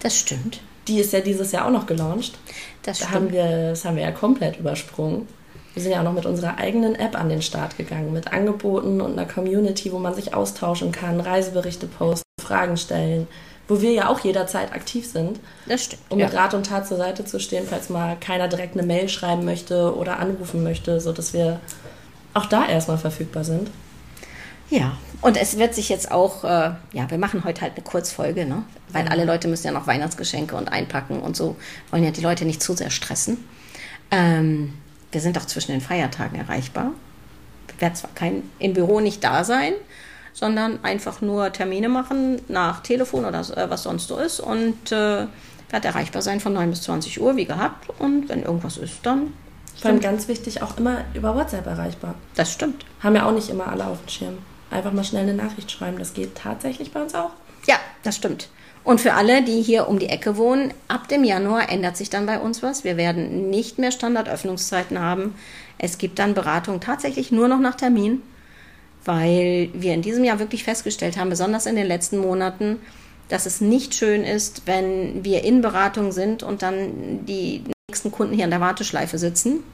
Das 0.00 0.16
stimmt. 0.16 0.60
Die 0.86 1.00
ist 1.00 1.12
ja 1.12 1.20
dieses 1.20 1.50
Jahr 1.50 1.66
auch 1.66 1.72
noch 1.72 1.86
gelauncht. 1.86 2.38
Das 2.82 3.00
Da 3.00 3.06
stimmt. 3.06 3.14
haben 3.14 3.32
wir, 3.32 3.70
das 3.70 3.84
haben 3.84 3.96
wir 3.96 4.04
ja 4.04 4.12
komplett 4.12 4.58
übersprungen. 4.58 5.26
Wir 5.76 5.82
sind 5.82 5.92
ja 5.92 5.98
auch 6.00 6.04
noch 6.04 6.14
mit 6.14 6.24
unserer 6.24 6.56
eigenen 6.56 6.94
App 6.94 7.14
an 7.20 7.28
den 7.28 7.42
Start 7.42 7.76
gegangen, 7.76 8.10
mit 8.14 8.32
Angeboten 8.32 9.02
und 9.02 9.12
einer 9.12 9.30
Community, 9.30 9.92
wo 9.92 9.98
man 9.98 10.14
sich 10.14 10.32
austauschen 10.32 10.90
kann, 10.90 11.20
Reiseberichte 11.20 11.86
posten, 11.86 12.24
Fragen 12.40 12.78
stellen, 12.78 13.28
wo 13.68 13.82
wir 13.82 13.92
ja 13.92 14.08
auch 14.08 14.20
jederzeit 14.20 14.72
aktiv 14.72 15.06
sind, 15.06 15.38
Das 15.66 15.84
stimmt. 15.84 16.00
um 16.08 16.18
ja. 16.18 16.28
mit 16.28 16.34
Rat 16.34 16.54
und 16.54 16.64
Tat 16.64 16.88
zur 16.88 16.96
Seite 16.96 17.26
zu 17.26 17.38
stehen, 17.38 17.66
falls 17.68 17.90
mal 17.90 18.16
keiner 18.18 18.48
direkt 18.48 18.72
eine 18.72 18.86
Mail 18.86 19.10
schreiben 19.10 19.44
möchte 19.44 19.94
oder 19.94 20.18
anrufen 20.18 20.62
möchte, 20.62 20.98
sodass 20.98 21.34
wir 21.34 21.60
auch 22.32 22.46
da 22.46 22.66
erstmal 22.66 22.96
verfügbar 22.96 23.44
sind. 23.44 23.70
ja, 24.70 24.96
und 25.20 25.36
es 25.36 25.58
wird 25.58 25.74
sich 25.74 25.90
jetzt 25.90 26.10
auch, 26.10 26.42
äh, 26.44 26.70
ja, 26.94 27.10
wir 27.10 27.18
machen 27.18 27.44
heute 27.44 27.60
halt 27.60 27.74
eine 27.74 27.84
Kurzfolge, 27.84 28.46
ne? 28.46 28.62
weil 28.92 29.08
alle 29.08 29.26
Leute 29.26 29.46
müssen 29.46 29.66
ja 29.66 29.74
noch 29.74 29.86
Weihnachtsgeschenke 29.86 30.56
und 30.56 30.68
einpacken 30.68 31.20
und 31.20 31.36
so, 31.36 31.56
wollen 31.90 32.02
ja 32.02 32.12
die 32.12 32.22
Leute 32.22 32.46
nicht 32.46 32.62
zu 32.62 32.72
sehr 32.72 32.88
stressen. 32.88 33.44
Ähm, 34.10 34.72
wir 35.16 35.22
sind 35.22 35.38
auch 35.38 35.46
zwischen 35.46 35.72
den 35.72 35.80
Feiertagen 35.80 36.38
erreichbar. 36.38 36.92
Ich 37.74 37.80
werde 37.80 37.94
zwar 37.94 38.10
kein, 38.14 38.42
im 38.58 38.74
Büro 38.74 39.00
nicht 39.00 39.24
da 39.24 39.44
sein, 39.44 39.72
sondern 40.34 40.84
einfach 40.84 41.22
nur 41.22 41.50
Termine 41.54 41.88
machen 41.88 42.42
nach 42.48 42.82
Telefon 42.82 43.24
oder 43.24 43.40
äh, 43.40 43.70
was 43.70 43.84
sonst 43.84 44.08
so 44.08 44.18
ist 44.18 44.40
und 44.40 44.92
äh, 44.92 45.26
werde 45.70 45.88
erreichbar 45.88 46.20
sein 46.20 46.38
von 46.38 46.52
9 46.52 46.68
bis 46.68 46.82
20 46.82 47.18
Uhr, 47.18 47.34
wie 47.34 47.46
gehabt. 47.46 47.88
Und 47.98 48.28
wenn 48.28 48.42
irgendwas 48.42 48.76
ist, 48.76 48.98
dann. 49.04 49.32
Vor 49.80 49.90
allem 49.90 50.00
ganz 50.00 50.28
wichtig, 50.28 50.60
auch 50.60 50.76
immer 50.76 50.98
über 51.14 51.34
WhatsApp 51.34 51.64
erreichbar. 51.64 52.16
Das 52.34 52.52
stimmt. 52.52 52.84
Haben 53.02 53.16
ja 53.16 53.24
auch 53.24 53.32
nicht 53.32 53.48
immer 53.48 53.68
alle 53.68 53.86
auf 53.86 54.00
dem 54.04 54.08
Schirm. 54.10 54.38
einfach 54.70 54.92
mal 54.92 55.02
schnell 55.02 55.22
eine 55.22 55.32
Nachricht 55.32 55.70
schreiben. 55.70 55.98
Das 55.98 56.12
geht 56.12 56.34
tatsächlich 56.34 56.92
bei 56.92 57.00
uns 57.00 57.14
auch. 57.14 57.30
Ja, 57.66 57.76
das 58.02 58.16
stimmt. 58.16 58.50
Und 58.86 59.00
für 59.00 59.14
alle, 59.14 59.42
die 59.42 59.62
hier 59.62 59.88
um 59.88 59.98
die 59.98 60.08
Ecke 60.08 60.36
wohnen, 60.36 60.72
ab 60.86 61.08
dem 61.08 61.24
Januar 61.24 61.70
ändert 61.70 61.96
sich 61.96 62.08
dann 62.08 62.24
bei 62.24 62.38
uns 62.38 62.62
was. 62.62 62.84
Wir 62.84 62.96
werden 62.96 63.50
nicht 63.50 63.80
mehr 63.80 63.90
Standardöffnungszeiten 63.90 65.00
haben. 65.00 65.34
Es 65.76 65.98
gibt 65.98 66.20
dann 66.20 66.34
Beratung 66.34 66.78
tatsächlich 66.78 67.32
nur 67.32 67.48
noch 67.48 67.58
nach 67.58 67.74
Termin, 67.74 68.22
weil 69.04 69.70
wir 69.74 69.92
in 69.92 70.02
diesem 70.02 70.22
Jahr 70.22 70.38
wirklich 70.38 70.62
festgestellt 70.62 71.16
haben, 71.16 71.30
besonders 71.30 71.66
in 71.66 71.74
den 71.74 71.88
letzten 71.88 72.18
Monaten, 72.18 72.78
dass 73.28 73.44
es 73.44 73.60
nicht 73.60 73.96
schön 73.96 74.22
ist, 74.22 74.62
wenn 74.66 75.24
wir 75.24 75.42
in 75.42 75.62
Beratung 75.62 76.12
sind 76.12 76.44
und 76.44 76.62
dann 76.62 77.26
die 77.26 77.64
nächsten 77.90 78.12
Kunden 78.12 78.36
hier 78.36 78.44
an 78.44 78.50
der 78.50 78.60
Warteschleife 78.60 79.18
sitzen 79.18 79.64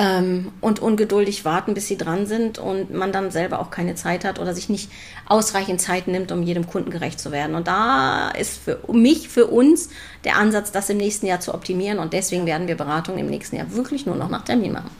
ähm, 0.00 0.50
und 0.62 0.80
ungeduldig 0.80 1.44
warten, 1.44 1.74
bis 1.74 1.86
sie 1.86 1.98
dran 1.98 2.24
sind 2.24 2.58
und 2.58 2.90
man 2.90 3.12
dann 3.12 3.30
selber 3.30 3.58
auch 3.60 3.70
keine 3.70 3.96
Zeit 3.96 4.24
hat 4.24 4.38
oder 4.38 4.54
sich 4.54 4.70
nicht 4.70 4.90
ausreichend 5.26 5.78
Zeit 5.78 6.08
nimmt, 6.08 6.32
um 6.32 6.42
jedem 6.42 6.66
Kunden 6.66 6.90
gerecht 6.90 7.20
zu 7.20 7.32
werden. 7.32 7.54
Und 7.54 7.66
da 7.66 8.30
ist 8.30 8.56
für 8.64 8.78
mich, 8.90 9.28
für 9.28 9.46
uns 9.48 9.90
der 10.24 10.36
Ansatz, 10.36 10.72
das 10.72 10.88
im 10.88 10.96
nächsten 10.96 11.26
Jahr 11.26 11.40
zu 11.40 11.52
optimieren 11.52 11.98
und 11.98 12.14
deswegen 12.14 12.46
werden 12.46 12.66
wir 12.66 12.76
Beratung 12.76 13.18
im 13.18 13.26
nächsten 13.26 13.56
Jahr 13.56 13.70
wirklich 13.72 14.06
nur 14.06 14.16
noch 14.16 14.30
nach 14.30 14.42
Termin 14.42 14.72
machen. 14.72 14.90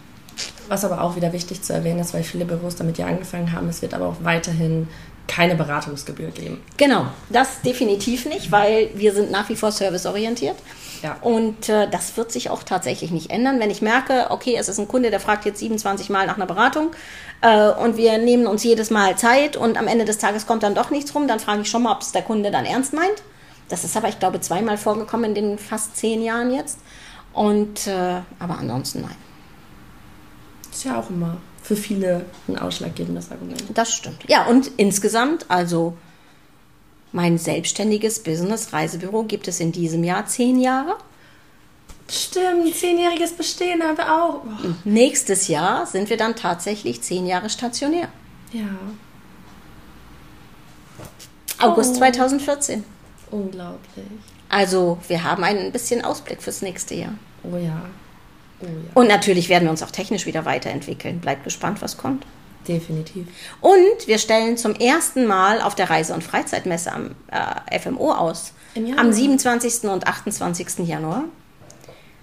Was 0.69 0.85
aber 0.85 1.01
auch 1.01 1.17
wieder 1.17 1.33
wichtig 1.33 1.63
zu 1.63 1.73
erwähnen 1.73 2.01
ist, 2.01 2.13
weil 2.13 2.23
viele 2.23 2.45
Büros 2.45 2.77
damit 2.77 2.99
ja 2.99 3.07
angefangen 3.07 3.53
haben, 3.53 3.69
es 3.71 3.81
wird 3.81 3.95
aber 3.95 4.07
auch 4.07 4.17
weiterhin 4.23 4.87
keine 5.31 5.55
Beratungsgebühr 5.55 6.33
geben. 6.33 6.61
Genau, 6.77 7.07
das 7.29 7.63
definitiv 7.63 8.27
nicht, 8.27 8.51
weil 8.51 8.91
wir 8.95 9.15
sind 9.15 9.31
nach 9.31 9.49
wie 9.49 9.55
vor 9.55 9.71
serviceorientiert. 9.71 10.57
Ja. 11.03 11.19
Und 11.21 11.69
äh, 11.69 11.89
das 11.89 12.17
wird 12.17 12.33
sich 12.33 12.51
auch 12.51 12.65
tatsächlich 12.65 13.13
nicht 13.13 13.31
ändern. 13.31 13.61
Wenn 13.61 13.71
ich 13.71 13.81
merke, 13.81 14.27
okay, 14.31 14.57
es 14.59 14.69
ist 14.69 14.81
ein 14.81 14.89
Kunde, 14.89 15.11
der 15.11 15.21
fragt 15.21 15.45
jetzt 15.45 15.61
27 15.61 16.11
Mal 16.11 16.27
nach 16.27 16.35
einer 16.35 16.47
Beratung 16.47 16.91
äh, 17.43 17.71
und 17.71 17.97
wir 17.97 18.19
nehmen 18.19 18.49
uns 18.49 18.65
jedes 18.65 18.91
Mal 18.91 19.17
Zeit 19.17 19.57
und 19.57 19.79
am 19.79 19.87
Ende 19.87 20.05
des 20.05 20.19
Tages 20.19 20.49
kommt 20.49 20.65
dann 20.65 20.75
doch 20.75 20.91
nichts 20.91 21.15
rum, 21.15 21.29
dann 21.29 21.39
frage 21.39 21.63
ich 21.63 21.71
schon 21.71 21.85
mal, 21.85 21.93
ob 21.93 22.03
es 22.03 22.11
der 22.11 22.23
Kunde 22.23 22.51
dann 22.51 22.67
ernst 22.67 22.93
meint. 22.93 23.23
Das 23.69 23.85
ist 23.85 23.97
aber, 23.97 24.09
ich 24.09 24.19
glaube, 24.19 24.41
zweimal 24.41 24.79
vorgekommen 24.79 25.27
in 25.27 25.35
den 25.37 25.59
fast 25.59 25.97
zehn 25.97 26.23
Jahren 26.23 26.53
jetzt. 26.53 26.81
Und 27.33 27.87
äh, 27.87 28.21
aber 28.41 28.59
ansonsten 28.59 29.03
nein. 29.03 29.17
Ist 30.73 30.85
ja 30.85 30.99
auch 30.99 31.09
immer 31.09 31.37
für 31.71 31.77
viele 31.77 32.25
ein 32.49 32.59
ausschlaggebendes 32.59 33.31
Argument. 33.31 33.63
Das 33.75 33.95
stimmt. 33.95 34.25
Ja, 34.27 34.47
und 34.47 34.73
insgesamt, 34.77 35.47
also 35.49 35.97
mein 37.13 37.39
selbstständiges 37.39 38.25
Business 38.25 38.73
Reisebüro 38.73 39.23
gibt 39.23 39.47
es 39.47 39.61
in 39.61 39.71
diesem 39.71 40.03
Jahr 40.03 40.27
zehn 40.27 40.59
Jahre. 40.61 40.97
Stimmt, 42.09 42.75
zehnjähriges 42.75 43.35
Bestehen 43.35 43.85
haben 43.85 43.97
wir 43.97 44.13
auch. 44.13 44.41
Boah. 44.41 44.75
Nächstes 44.83 45.47
Jahr 45.47 45.87
sind 45.87 46.11
wir 46.11 46.17
dann 46.17 46.35
tatsächlich 46.35 47.03
zehn 47.03 47.25
Jahre 47.25 47.49
stationär. 47.49 48.09
Ja, 48.53 48.67
August 51.61 51.93
Oh. 51.95 51.99
2014. 51.99 52.83
unglaublich. 53.31 54.07
Also 54.49 54.99
wir 55.07 55.23
haben 55.23 55.45
ein 55.45 55.71
bisschen 55.71 56.05
Ausblick 56.05 56.43
fürs 56.43 56.63
nächste 56.63 56.97
Jahr. 56.97 57.15
Oh 57.45 57.57
ja. 57.57 57.83
Oh 58.63 58.67
ja. 58.67 58.71
Und 58.95 59.09
natürlich 59.09 59.49
werden 59.49 59.65
wir 59.65 59.71
uns 59.71 59.83
auch 59.83 59.91
technisch 59.91 60.27
wieder 60.27 60.45
weiterentwickeln. 60.45 61.21
Bleibt 61.21 61.45
gespannt, 61.45 61.83
was 61.83 61.97
kommt. 61.97 62.25
Definitiv. 62.69 63.27
Und 63.61 64.07
wir 64.07 64.19
stellen 64.19 64.57
zum 64.57 64.75
ersten 64.75 65.27
Mal 65.27 65.61
auf 65.63 65.75
der 65.75 65.89
Reise- 65.89 66.13
und 66.15 66.23
Freizeitmesse 66.23 66.93
am 66.93 67.11
äh, 67.31 67.79
FMO 67.79 68.13
aus. 68.13 68.53
Am 68.97 69.13
27. 69.13 69.85
und 69.91 70.07
28. 70.07 70.87
Januar. 70.87 71.25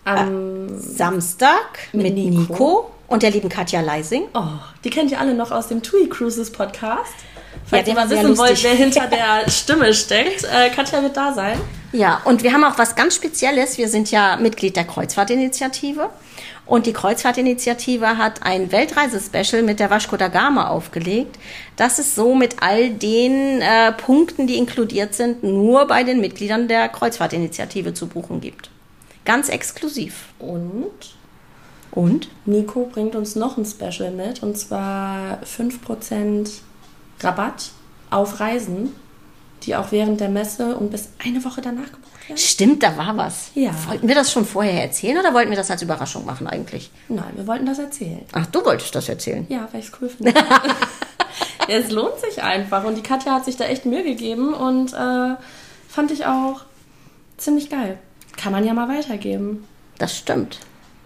Am 0.05 0.79
Samstag 0.79 1.79
mit, 1.91 2.03
Mit 2.03 2.13
Nico. 2.13 2.39
Nico. 2.53 2.91
und 3.07 3.23
der 3.23 3.31
lieben 3.31 3.49
Katja 3.49 3.81
Leising. 3.81 4.23
Oh, 4.33 4.43
die 4.83 4.89
kennt 4.89 5.11
ihr 5.11 5.19
alle 5.19 5.33
noch 5.33 5.51
aus 5.51 5.67
dem 5.67 5.83
TUI 5.83 6.07
Cruises 6.07 6.49
Podcast. 6.51 7.11
Ja, 7.17 7.59
Falls 7.65 7.83
der 7.85 7.93
ihr 7.93 7.99
mal 7.99 8.09
wissen 8.09 8.37
wollt, 8.37 8.63
wer 8.63 8.73
hinter 8.73 9.07
der 9.11 9.49
Stimme 9.49 9.93
steckt, 9.93 10.45
äh, 10.45 10.69
Katja 10.69 11.01
wird 11.01 11.17
da 11.17 11.33
sein. 11.33 11.59
Ja, 11.91 12.21
und 12.23 12.43
wir 12.43 12.53
haben 12.53 12.63
auch 12.63 12.77
was 12.77 12.95
ganz 12.95 13.15
Spezielles. 13.15 13.77
Wir 13.77 13.89
sind 13.89 14.09
ja 14.11 14.37
Mitglied 14.37 14.77
der 14.77 14.85
Kreuzfahrtinitiative. 14.85 16.09
Und 16.67 16.85
die 16.85 16.93
Kreuzfahrtinitiative 16.93 18.17
hat 18.17 18.43
ein 18.43 18.71
Weltreisespecial 18.73 19.63
mit 19.63 19.79
der 19.79 19.89
Vasco 19.89 20.17
da 20.17 20.27
Gama 20.27 20.67
aufgelegt. 20.67 21.39
Das 21.77 21.97
ist 21.97 22.13
so 22.13 22.35
mit 22.35 22.57
all 22.61 22.89
den 22.89 23.61
äh, 23.61 23.93
Punkten, 23.93 24.47
die 24.47 24.57
inkludiert 24.57 25.15
sind, 25.15 25.43
nur 25.43 25.87
bei 25.87 26.03
den 26.03 26.19
Mitgliedern 26.19 26.67
der 26.67 26.89
Kreuzfahrtinitiative 26.89 27.93
zu 27.93 28.07
buchen 28.07 28.41
gibt. 28.41 28.69
Ganz 29.23 29.47
exklusiv. 29.47 30.25
Und 30.39 31.15
Und? 31.91 32.29
Nico 32.45 32.89
bringt 32.91 33.15
uns 33.15 33.35
noch 33.35 33.57
ein 33.57 33.65
Special 33.65 34.11
mit, 34.11 34.43
und 34.43 34.57
zwar 34.57 35.39
5% 35.43 36.49
Rabatt 37.21 37.71
auf 38.09 38.39
Reisen, 38.39 38.93
die 39.63 39.75
auch 39.75 39.91
während 39.91 40.19
der 40.19 40.29
Messe 40.29 40.75
und 40.75 40.91
bis 40.91 41.09
eine 41.23 41.43
Woche 41.43 41.61
danach 41.61 41.85
gebucht 41.85 42.29
werden. 42.29 42.37
Stimmt, 42.37 42.83
da 42.83 42.97
war 42.97 43.15
was. 43.17 43.51
Ja. 43.55 43.71
Wollten 43.87 44.07
wir 44.07 44.15
das 44.15 44.31
schon 44.31 44.45
vorher 44.45 44.81
erzählen 44.83 45.17
oder 45.17 45.33
wollten 45.33 45.49
wir 45.49 45.57
das 45.57 45.71
als 45.71 45.81
Überraschung 45.81 46.25
machen 46.25 46.47
eigentlich? 46.47 46.91
Nein, 47.09 47.31
wir 47.35 47.47
wollten 47.47 47.65
das 47.65 47.79
erzählen. 47.79 48.25
Ach, 48.33 48.45
du 48.47 48.63
wolltest 48.63 48.93
das 48.95 49.09
erzählen. 49.09 49.45
Ja, 49.49 49.67
weil 49.71 49.81
ich 49.81 49.87
es 49.87 49.91
cool 50.01 50.09
finde. 50.09 50.33
ja, 51.67 51.75
es 51.75 51.91
lohnt 51.91 52.19
sich 52.19 52.41
einfach. 52.43 52.83
Und 52.83 52.95
die 52.95 53.03
Katja 53.03 53.33
hat 53.33 53.45
sich 53.45 53.57
da 53.57 53.65
echt 53.65 53.85
Mühe 53.85 54.03
gegeben 54.03 54.53
und 54.53 54.93
äh, 54.93 55.35
fand 55.87 56.11
ich 56.11 56.25
auch 56.25 56.61
ziemlich 57.37 57.69
geil. 57.69 57.97
Kann 58.35 58.51
man 58.51 58.65
ja 58.65 58.73
mal 58.73 58.87
weitergeben. 58.87 59.65
Das 59.97 60.15
stimmt. 60.15 60.59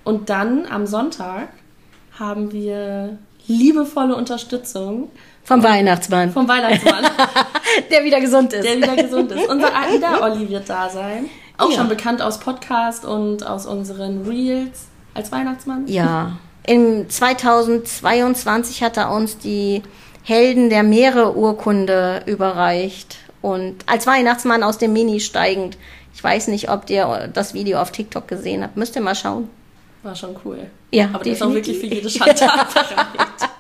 Und 0.04 0.30
dann 0.30 0.66
am 0.66 0.88
Sonntag 0.88 1.50
haben 2.18 2.52
wir 2.52 3.18
liebevolle 3.48 4.16
Unterstützung 4.16 5.10
Vom 5.44 5.64
Weihnachtsmann, 5.64 6.32
vom 6.32 6.48
Weihnachtsmann, 6.48 7.04
der 7.92 8.04
wieder 8.04 8.22
gesund 8.22 8.54
ist. 8.54 8.64
der 8.64 8.78
wieder 8.78 8.96
gesund 8.96 9.32
ist. 9.32 9.50
Unser 9.50 9.76
AIDA-Olli 9.76 10.48
wird 10.50 10.70
da 10.70 10.88
sein. 10.90 11.30
Auch 11.58 11.70
Ja. 11.72 11.78
schon 11.78 11.90
bekannt 11.90 12.22
aus 12.22 12.40
Podcast 12.40 13.06
und 13.06 13.46
aus 13.46 13.66
unseren 13.66 14.26
Reels 14.28 14.88
als 15.14 15.32
Weihnachtsmann. 15.32 15.88
Ja, 15.88 16.38
im 16.68 17.10
2022 17.10 18.84
hat 18.84 18.98
er 18.98 19.12
uns 19.12 19.38
die 19.38 19.82
Helden 20.24 20.70
der 20.70 20.84
Meere 20.84 21.36
Urkunde 21.36 22.22
überreicht 22.28 23.18
und 23.42 23.78
als 23.88 24.06
Weihnachtsmann 24.08 24.64
aus 24.64 24.78
dem 24.78 24.94
Mini 24.94 25.20
steigend. 25.20 25.78
Ich 26.14 26.24
weiß 26.24 26.48
nicht, 26.50 26.70
ob 26.70 26.90
ihr 26.90 27.30
das 27.34 27.54
Video 27.54 27.80
auf 27.80 27.92
TikTok 27.92 28.28
gesehen 28.28 28.64
habt. 28.64 28.78
Müsst 28.78 28.96
ihr 28.96 29.02
mal 29.02 29.16
schauen. 29.16 29.50
War 30.04 30.16
schon 30.16 30.36
cool. 30.46 30.68
Ja, 30.92 31.10
Aber 31.14 31.24
der 31.24 31.34
ist 31.34 31.42
auch 31.42 31.48
definitiv. 31.48 31.82
wirklich 31.82 31.90
für 31.90 31.96
jede 31.96 32.10
Schandtat 32.10 32.74
bereit. 32.74 33.50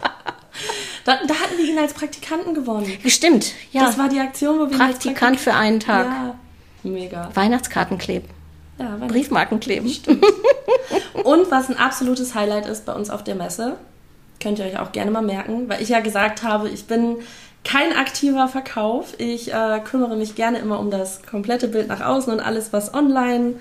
Da, 1.05 1.17
da 1.27 1.33
hatten 1.35 1.57
wir 1.57 1.65
ihn 1.65 1.79
als 1.79 1.93
Praktikanten 1.93 2.53
gewonnen. 2.53 2.91
Stimmt, 3.07 3.53
ja. 3.71 3.85
Das 3.85 3.97
war 3.97 4.09
die 4.09 4.19
Aktion, 4.19 4.59
wo 4.59 4.69
wir 4.69 4.75
ihn 4.75 4.81
als 4.81 4.91
Praktikant 4.99 5.39
für 5.39 5.53
einen 5.53 5.79
Tag. 5.79 6.05
Ja, 6.05 6.35
mega. 6.83 7.29
Weihnachtskarten 7.33 7.97
kleben, 7.97 8.27
Ja, 8.77 8.85
Weihnachts- 8.85 9.07
Briefmarken 9.13 9.59
kleben. 9.59 9.87
Und 11.23 11.51
was 11.51 11.69
ein 11.69 11.77
absolutes 11.77 12.35
Highlight 12.35 12.67
ist 12.67 12.85
bei 12.85 12.93
uns 12.93 13.09
auf 13.09 13.23
der 13.23 13.35
Messe, 13.35 13.77
könnt 14.41 14.59
ihr 14.59 14.65
euch 14.65 14.79
auch 14.79 14.91
gerne 14.91 15.11
mal 15.11 15.21
merken, 15.21 15.69
weil 15.69 15.81
ich 15.81 15.89
ja 15.89 15.99
gesagt 15.99 16.43
habe, 16.43 16.69
ich 16.69 16.85
bin 16.85 17.17
kein 17.63 17.95
aktiver 17.95 18.47
Verkauf. 18.47 19.13
Ich 19.19 19.53
äh, 19.53 19.79
kümmere 19.83 20.15
mich 20.15 20.35
gerne 20.35 20.57
immer 20.59 20.79
um 20.79 20.89
das 20.89 21.21
komplette 21.23 21.67
Bild 21.67 21.87
nach 21.87 22.01
außen 22.01 22.33
und 22.33 22.39
alles, 22.39 22.73
was 22.73 22.93
online 22.93 23.53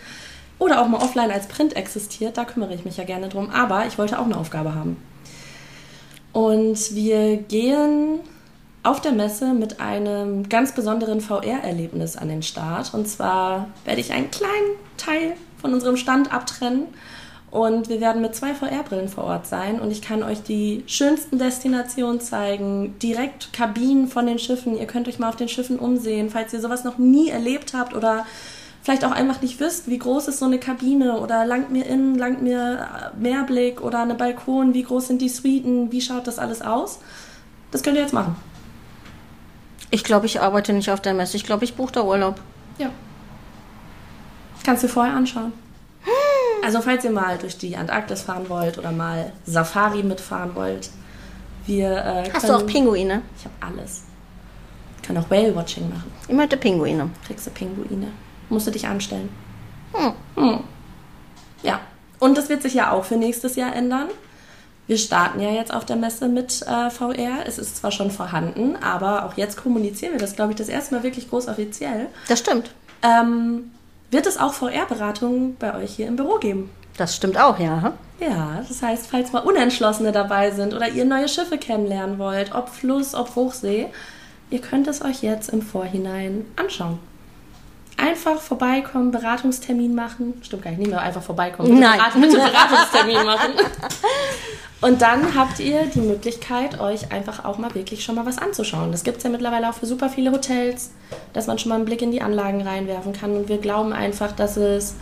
oder 0.58 0.80
auch 0.80 0.88
mal 0.88 0.98
offline 1.02 1.30
als 1.30 1.48
Print 1.48 1.76
existiert. 1.76 2.38
Da 2.38 2.44
kümmere 2.44 2.72
ich 2.74 2.84
mich 2.86 2.96
ja 2.96 3.04
gerne 3.04 3.28
drum. 3.28 3.50
Aber 3.50 3.86
ich 3.86 3.98
wollte 3.98 4.18
auch 4.18 4.24
eine 4.24 4.36
Aufgabe 4.38 4.74
haben. 4.74 4.96
Und 6.32 6.94
wir 6.94 7.36
gehen 7.36 8.20
auf 8.82 9.00
der 9.00 9.12
Messe 9.12 9.52
mit 9.52 9.80
einem 9.80 10.48
ganz 10.48 10.72
besonderen 10.72 11.20
VR-Erlebnis 11.20 12.16
an 12.16 12.28
den 12.28 12.42
Start. 12.42 12.94
Und 12.94 13.08
zwar 13.08 13.68
werde 13.84 14.00
ich 14.00 14.12
einen 14.12 14.30
kleinen 14.30 14.76
Teil 14.96 15.34
von 15.60 15.74
unserem 15.74 15.96
Stand 15.96 16.32
abtrennen. 16.32 16.86
Und 17.50 17.88
wir 17.88 18.00
werden 18.00 18.22
mit 18.22 18.36
zwei 18.36 18.54
VR-Brillen 18.54 19.08
vor 19.08 19.24
Ort 19.24 19.46
sein. 19.46 19.80
Und 19.80 19.90
ich 19.90 20.02
kann 20.02 20.22
euch 20.22 20.42
die 20.42 20.84
schönsten 20.86 21.38
Destinationen 21.38 22.20
zeigen. 22.20 22.94
Direkt 23.00 23.52
Kabinen 23.52 24.06
von 24.06 24.26
den 24.26 24.38
Schiffen. 24.38 24.78
Ihr 24.78 24.86
könnt 24.86 25.08
euch 25.08 25.18
mal 25.18 25.28
auf 25.28 25.36
den 25.36 25.48
Schiffen 25.48 25.78
umsehen, 25.78 26.30
falls 26.30 26.52
ihr 26.52 26.60
sowas 26.60 26.84
noch 26.84 26.96
nie 26.96 27.28
erlebt 27.28 27.74
habt 27.74 27.94
oder 27.94 28.24
vielleicht 28.90 29.04
auch 29.04 29.12
einfach 29.12 29.40
nicht 29.40 29.60
wisst, 29.60 29.88
wie 29.88 29.98
groß 29.98 30.26
ist 30.26 30.40
so 30.40 30.46
eine 30.46 30.58
Kabine 30.58 31.20
oder 31.20 31.44
langt 31.46 31.70
mir 31.70 31.86
innen, 31.86 32.18
langt 32.18 32.42
mir 32.42 33.12
äh, 33.14 33.16
Meerblick 33.16 33.80
oder 33.82 34.02
eine 34.02 34.16
Balkon, 34.16 34.74
wie 34.74 34.82
groß 34.82 35.06
sind 35.06 35.22
die 35.22 35.28
Suiten, 35.28 35.92
wie 35.92 36.00
schaut 36.00 36.26
das 36.26 36.40
alles 36.40 36.60
aus. 36.60 36.98
Das 37.70 37.84
könnt 37.84 37.96
ihr 37.96 38.02
jetzt 38.02 38.12
machen. 38.12 38.34
Ich 39.92 40.02
glaube, 40.02 40.26
ich 40.26 40.40
arbeite 40.40 40.72
nicht 40.72 40.90
auf 40.90 41.00
der 41.00 41.14
Messe. 41.14 41.36
Ich 41.36 41.44
glaube, 41.44 41.64
ich 41.64 41.74
buche 41.74 41.92
da 41.92 42.02
Urlaub. 42.02 42.40
Ja. 42.78 42.90
Kannst 44.64 44.82
du 44.82 44.88
dir 44.88 44.92
vorher 44.92 45.14
anschauen. 45.14 45.52
Also 46.64 46.80
falls 46.80 47.04
ihr 47.04 47.12
mal 47.12 47.38
durch 47.38 47.58
die 47.58 47.76
Antarktis 47.76 48.22
fahren 48.22 48.48
wollt 48.48 48.76
oder 48.76 48.90
mal 48.90 49.32
Safari 49.46 50.02
mitfahren 50.02 50.56
wollt, 50.56 50.90
wir 51.66 51.92
äh, 51.92 52.30
Hast 52.32 52.48
du 52.48 52.54
auch 52.54 52.66
Pinguine? 52.66 53.22
Ich 53.38 53.44
habe 53.44 53.54
alles. 53.60 54.02
Wir 54.96 55.06
können 55.06 55.24
auch 55.24 55.30
Whale-Watching 55.30 55.88
machen. 55.88 56.10
Ich 56.26 56.34
möchte 56.34 56.56
Pinguine. 56.56 57.08
Kriegst 57.26 57.46
du 57.46 57.50
Pinguine. 57.50 58.08
Musst 58.50 58.66
du 58.66 58.70
dich 58.70 58.86
anstellen. 58.86 59.30
Hm. 59.94 60.12
Hm. 60.36 60.64
Ja. 61.62 61.80
Und 62.18 62.36
das 62.36 62.50
wird 62.50 62.62
sich 62.62 62.74
ja 62.74 62.92
auch 62.92 63.04
für 63.04 63.16
nächstes 63.16 63.56
Jahr 63.56 63.74
ändern. 63.74 64.08
Wir 64.86 64.98
starten 64.98 65.40
ja 65.40 65.50
jetzt 65.50 65.72
auf 65.72 65.84
der 65.84 65.96
Messe 65.96 66.28
mit 66.28 66.62
äh, 66.62 66.90
VR. 66.90 67.46
Es 67.46 67.58
ist 67.58 67.76
zwar 67.76 67.92
schon 67.92 68.10
vorhanden, 68.10 68.76
aber 68.82 69.24
auch 69.24 69.36
jetzt 69.36 69.56
kommunizieren 69.56 70.12
wir 70.12 70.18
das, 70.18 70.34
glaube 70.34 70.50
ich, 70.50 70.58
das 70.58 70.68
erste 70.68 70.94
Mal 70.94 71.02
wirklich 71.04 71.30
groß 71.30 71.48
offiziell. 71.48 72.08
Das 72.28 72.40
stimmt. 72.40 72.72
Ähm, 73.02 73.70
wird 74.10 74.26
es 74.26 74.36
auch 74.36 74.52
VR-Beratungen 74.52 75.56
bei 75.58 75.76
euch 75.76 75.94
hier 75.94 76.08
im 76.08 76.16
Büro 76.16 76.38
geben? 76.38 76.70
Das 76.96 77.14
stimmt 77.14 77.38
auch, 77.38 77.58
ja. 77.58 77.94
Ja, 78.18 78.62
das 78.66 78.82
heißt, 78.82 79.06
falls 79.06 79.32
mal 79.32 79.40
Unentschlossene 79.40 80.12
dabei 80.12 80.50
sind 80.50 80.74
oder 80.74 80.88
ihr 80.88 81.04
neue 81.04 81.28
Schiffe 81.28 81.56
kennenlernen 81.56 82.18
wollt, 82.18 82.54
ob 82.54 82.68
Fluss, 82.68 83.14
ob 83.14 83.36
Hochsee, 83.36 83.86
ihr 84.50 84.60
könnt 84.60 84.88
es 84.88 85.02
euch 85.02 85.22
jetzt 85.22 85.50
im 85.50 85.62
Vorhinein 85.62 86.44
anschauen. 86.56 86.98
Einfach 88.00 88.40
vorbeikommen, 88.40 89.10
Beratungstermin 89.10 89.94
machen. 89.94 90.34
Stimmt 90.42 90.62
gar 90.62 90.70
nicht, 90.70 90.80
nicht 90.80 90.90
mehr 90.90 91.02
einfach 91.02 91.22
vorbeikommen. 91.22 91.68
Bitte 91.68 91.80
Nein. 91.80 91.98
Beratung, 91.98 92.20
bitte 92.22 92.36
Beratungstermin 92.36 93.24
machen. 93.24 93.52
Und 94.80 95.02
dann 95.02 95.34
habt 95.34 95.60
ihr 95.60 95.84
die 95.86 96.00
Möglichkeit, 96.00 96.80
euch 96.80 97.12
einfach 97.12 97.44
auch 97.44 97.58
mal 97.58 97.74
wirklich 97.74 98.02
schon 98.02 98.14
mal 98.14 98.24
was 98.24 98.38
anzuschauen. 98.38 98.92
Das 98.92 99.04
gibt 99.04 99.18
es 99.18 99.24
ja 99.24 99.28
mittlerweile 99.28 99.68
auch 99.68 99.74
für 99.74 99.84
super 99.84 100.08
viele 100.08 100.32
Hotels, 100.32 100.92
dass 101.34 101.46
man 101.46 101.58
schon 101.58 101.68
mal 101.68 101.74
einen 101.74 101.84
Blick 101.84 102.00
in 102.00 102.12
die 102.12 102.22
Anlagen 102.22 102.62
reinwerfen 102.62 103.12
kann. 103.12 103.36
Und 103.36 103.50
wir 103.50 103.58
glauben 103.58 103.92
einfach, 103.92 104.32
dass 104.32 104.56
es 104.56 104.94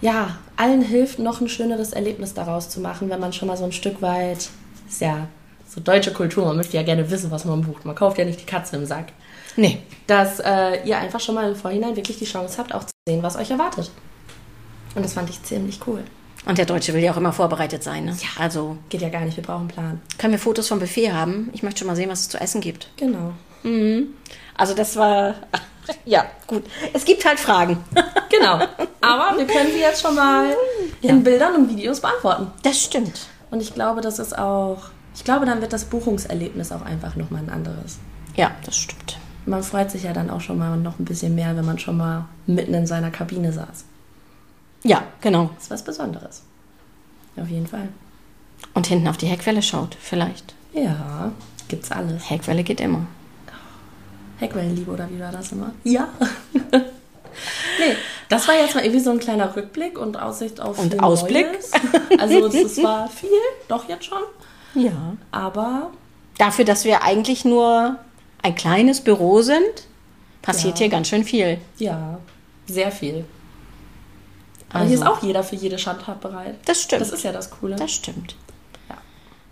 ja, 0.00 0.36
allen 0.56 0.82
hilft, 0.82 1.18
noch 1.18 1.40
ein 1.40 1.48
schöneres 1.48 1.92
Erlebnis 1.92 2.34
daraus 2.34 2.68
zu 2.68 2.80
machen, 2.80 3.08
wenn 3.08 3.20
man 3.20 3.32
schon 3.32 3.48
mal 3.48 3.56
so 3.56 3.64
ein 3.64 3.72
Stück 3.72 4.02
weit, 4.02 4.48
ist 4.88 5.00
ja 5.00 5.28
so 5.68 5.80
deutsche 5.80 6.12
Kultur, 6.12 6.46
man 6.46 6.56
möchte 6.56 6.76
ja 6.76 6.82
gerne 6.82 7.10
wissen, 7.10 7.30
was 7.30 7.44
man 7.44 7.62
bucht. 7.62 7.84
Man 7.84 7.94
kauft 7.94 8.18
ja 8.18 8.24
nicht 8.24 8.40
die 8.40 8.46
Katze 8.46 8.76
im 8.76 8.86
Sack. 8.86 9.06
Nee. 9.56 9.78
Dass 10.06 10.38
äh, 10.40 10.86
ihr 10.86 10.98
einfach 10.98 11.20
schon 11.20 11.34
mal 11.34 11.48
im 11.50 11.56
Vorhinein 11.56 11.96
wirklich 11.96 12.18
die 12.18 12.24
Chance 12.24 12.58
habt, 12.58 12.74
auch 12.74 12.84
zu 12.84 12.92
sehen, 13.08 13.22
was 13.22 13.36
euch 13.36 13.50
erwartet. 13.50 13.90
Und 14.94 15.04
das 15.04 15.14
fand 15.14 15.28
ich 15.30 15.42
ziemlich 15.42 15.80
cool. 15.86 16.02
Und 16.46 16.58
der 16.58 16.66
Deutsche 16.66 16.94
will 16.94 17.02
ja 17.02 17.12
auch 17.12 17.16
immer 17.16 17.32
vorbereitet 17.32 17.82
sein. 17.82 18.04
Ne? 18.04 18.16
Ja. 18.20 18.28
Also 18.40 18.76
Geht 18.88 19.02
ja 19.02 19.08
gar 19.08 19.22
nicht, 19.22 19.36
wir 19.36 19.42
brauchen 19.42 19.62
einen 19.62 19.68
Plan. 19.68 20.00
können 20.16 20.32
wir 20.32 20.38
Fotos 20.38 20.68
vom 20.68 20.78
Buffet 20.78 21.12
haben. 21.12 21.50
Ich 21.52 21.62
möchte 21.64 21.80
schon 21.80 21.88
mal 21.88 21.96
sehen, 21.96 22.08
was 22.08 22.20
es 22.20 22.28
zu 22.28 22.38
essen 22.38 22.60
gibt. 22.60 22.88
Genau. 22.96 23.32
Also 24.56 24.74
das 24.74 24.96
war... 24.96 25.34
Ja, 26.04 26.26
gut. 26.48 26.64
Es 26.92 27.04
gibt 27.04 27.24
halt 27.24 27.38
Fragen. 27.38 27.78
Genau. 28.28 28.58
Aber 29.00 29.38
wir 29.38 29.46
können 29.46 29.70
sie 29.72 29.78
jetzt 29.78 30.02
schon 30.02 30.16
mal 30.16 30.54
in 31.00 31.22
Bildern 31.22 31.54
und 31.54 31.70
Videos 31.70 32.00
beantworten. 32.00 32.48
Das 32.64 32.82
stimmt. 32.82 33.28
Und 33.52 33.60
ich 33.60 33.72
glaube, 33.72 34.00
das 34.00 34.18
ist 34.18 34.36
auch, 34.36 34.78
ich 35.14 35.22
glaube, 35.22 35.46
dann 35.46 35.60
wird 35.60 35.72
das 35.72 35.84
Buchungserlebnis 35.84 36.72
auch 36.72 36.82
einfach 36.82 37.14
nochmal 37.14 37.42
ein 37.42 37.50
anderes. 37.50 37.98
Ja, 38.34 38.50
das 38.64 38.76
stimmt. 38.76 39.18
Man 39.46 39.62
freut 39.62 39.90
sich 39.90 40.02
ja 40.02 40.12
dann 40.12 40.28
auch 40.30 40.40
schon 40.40 40.58
mal 40.58 40.76
noch 40.76 40.98
ein 40.98 41.04
bisschen 41.04 41.34
mehr, 41.34 41.56
wenn 41.56 41.64
man 41.64 41.78
schon 41.78 41.96
mal 41.96 42.26
mitten 42.46 42.74
in 42.74 42.86
seiner 42.86 43.10
Kabine 43.10 43.52
saß. 43.52 43.84
Ja, 44.82 45.04
genau. 45.20 45.50
Das 45.54 45.64
ist 45.64 45.70
was 45.70 45.84
Besonderes. 45.84 46.42
Auf 47.36 47.48
jeden 47.48 47.66
Fall. 47.66 47.88
Und 48.74 48.86
hinten 48.86 49.08
auf 49.08 49.16
die 49.16 49.26
Heckwelle 49.26 49.62
schaut, 49.62 49.96
vielleicht. 50.00 50.54
Ja, 50.72 51.32
gibt's 51.68 51.90
alles. 51.90 52.28
Heckwelle 52.28 52.64
geht 52.64 52.80
immer. 52.80 53.06
Heckwellenliebe 54.38 54.90
oder 54.90 55.08
wie 55.10 55.20
war 55.20 55.32
das 55.32 55.52
immer? 55.52 55.72
Ja. 55.84 56.08
nee, 56.52 57.96
das 58.28 58.46
war 58.48 58.54
jetzt 58.54 58.74
mal 58.74 58.84
irgendwie 58.84 59.00
so 59.00 59.10
ein 59.10 59.18
kleiner 59.18 59.54
Rückblick 59.54 59.98
und 59.98 60.20
Aussicht 60.20 60.60
auf 60.60 60.78
Und 60.78 61.02
Ausblick. 61.02 61.46
Neues. 61.46 61.70
Also 62.18 62.46
es 62.46 62.82
war 62.82 63.08
viel, 63.08 63.30
doch 63.68 63.88
jetzt 63.88 64.04
schon. 64.04 64.22
Ja. 64.74 65.16
Aber 65.30 65.90
Dafür, 66.38 66.66
dass 66.66 66.84
wir 66.84 67.02
eigentlich 67.02 67.44
nur 67.44 67.96
ein 68.46 68.54
kleines 68.54 69.00
Büro 69.00 69.42
sind, 69.42 69.88
passiert 70.42 70.74
Ja. 70.74 70.84
hier 70.84 70.88
ganz 70.88 71.08
schön 71.08 71.24
viel. 71.24 71.58
ja, 71.78 72.18
sehr 72.66 72.90
viel. 72.92 73.24
Aber 74.70 74.80
Also- 74.80 74.88
hier 74.88 74.98
ist 74.98 75.06
auch 75.06 75.22
jeder 75.22 75.42
für 75.44 75.56
jede 75.56 75.78
Schandtat 75.78 76.20
bereit. 76.20 76.56
Das 76.64 76.82
stimmt. 76.82 77.00
Das 77.02 77.10
ist 77.10 77.22
ja 77.22 77.32
das 77.32 77.50
Coole. 77.50 77.76
Das 77.76 77.92
stimmt. 77.92 78.34
Ja. 78.88 78.96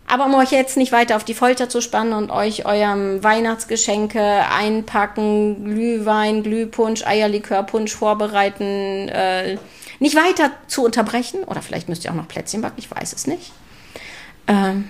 Aber 0.08 0.26
um 0.26 0.34
euch 0.34 0.50
jetzt 0.50 0.76
nicht 0.76 0.90
weiter 0.92 1.14
auf 1.16 1.24
die 1.24 1.34
Folter 1.34 1.68
zu 1.68 1.80
spannen 1.80 2.12
und 2.12 2.30
euch 2.30 2.66
eurem 2.66 3.22
Weihnachtsgeschenke 3.22 4.20
einpacken, 4.20 5.64
Glühwein, 5.64 6.42
Glühpunsch, 6.42 7.04
Eierlikörpunsch 7.06 7.92
vorbereiten, 7.94 9.08
äh, 9.08 9.58
nicht 10.00 10.16
weiter 10.16 10.50
zu 10.66 10.84
unterbrechen, 10.84 11.44
oder 11.44 11.62
vielleicht 11.62 11.88
müsst 11.88 12.04
ihr 12.04 12.10
auch 12.10 12.16
noch 12.16 12.28
Plätzchen 12.28 12.60
backen, 12.62 12.76
ich 12.78 12.90
weiß 12.90 13.12
es 13.12 13.26
nicht, 13.28 13.52
ähm, 14.48 14.88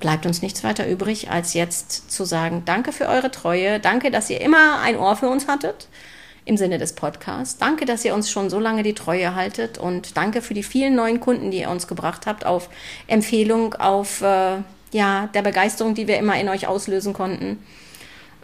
bleibt 0.00 0.26
uns 0.26 0.42
nichts 0.42 0.64
weiter 0.64 0.88
übrig, 0.88 1.30
als 1.30 1.54
jetzt 1.54 2.10
zu 2.10 2.24
sagen, 2.24 2.62
danke 2.64 2.92
für 2.92 3.06
eure 3.06 3.30
Treue, 3.30 3.78
danke, 3.78 4.10
dass 4.10 4.30
ihr 4.30 4.40
immer 4.40 4.80
ein 4.80 4.96
Ohr 4.96 5.14
für 5.16 5.28
uns 5.28 5.46
hattet 5.46 5.88
im 6.46 6.56
Sinne 6.56 6.78
des 6.78 6.94
Podcasts. 6.94 7.58
Danke, 7.58 7.84
dass 7.84 8.04
ihr 8.04 8.14
uns 8.14 8.30
schon 8.30 8.50
so 8.50 8.58
lange 8.58 8.82
die 8.82 8.94
Treue 8.94 9.34
haltet 9.34 9.78
und 9.78 10.16
danke 10.16 10.42
für 10.42 10.54
die 10.54 10.62
vielen 10.62 10.94
neuen 10.94 11.20
Kunden, 11.20 11.50
die 11.50 11.60
ihr 11.60 11.70
uns 11.70 11.86
gebracht 11.86 12.26
habt, 12.26 12.44
auf 12.46 12.70
Empfehlung, 13.06 13.74
auf 13.74 14.22
äh, 14.22 14.56
ja, 14.90 15.28
der 15.34 15.42
Begeisterung, 15.42 15.94
die 15.94 16.08
wir 16.08 16.18
immer 16.18 16.40
in 16.40 16.48
euch 16.48 16.66
auslösen 16.66 17.12
konnten. 17.12 17.62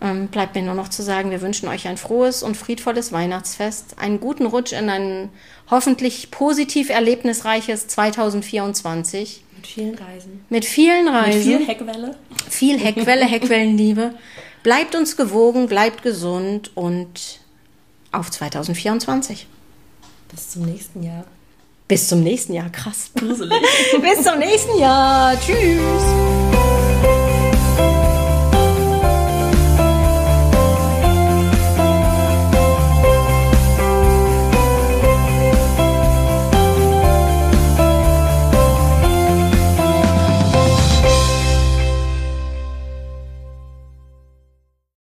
Ähm, 0.01 0.29
bleibt 0.29 0.55
mir 0.55 0.62
nur 0.62 0.75
noch 0.75 0.88
zu 0.88 1.03
sagen, 1.03 1.31
wir 1.31 1.40
wünschen 1.40 1.69
euch 1.69 1.88
ein 1.88 1.97
frohes 1.97 2.42
und 2.42 2.57
friedvolles 2.57 3.12
Weihnachtsfest, 3.12 3.99
einen 3.99 4.21
guten 4.21 4.45
Rutsch 4.45 4.73
in 4.73 4.90
ein 4.90 5.31
hoffentlich 5.71 6.31
positiv 6.31 6.90
erlebnisreiches 6.90 7.88
2024 7.88 9.42
Mit 9.66 9.74
vielen 9.74 9.94
Reisen. 9.98 10.44
mit 10.48 10.64
vielen 10.64 11.05
Mit 11.05 11.14
Reisen, 11.14 11.42
viel 11.42 11.66
Heckwelle. 11.66 12.16
viel 12.48 12.79
Heckwelle, 12.79 13.24
Heckwellenliebe. 13.24 14.14
Bleibt 14.62 14.94
uns 14.94 15.16
gewogen, 15.16 15.66
bleibt 15.68 16.02
gesund 16.02 16.70
und 16.76 17.40
auf 18.12 18.31
2024. 18.31 19.46
Bis 20.31 20.50
zum 20.50 20.62
nächsten 20.62 21.02
Jahr. 21.02 21.24
Bis 21.88 22.09
zum 22.09 22.22
nächsten 22.22 22.52
Jahr. 22.55 22.70
Krass. 22.70 23.11
Gruselig. 23.14 23.52
Bis 24.02 24.24
zum 24.24 24.38
nächsten 24.38 24.79
Jahr. 24.79 25.38
Tschüss. 25.40 26.86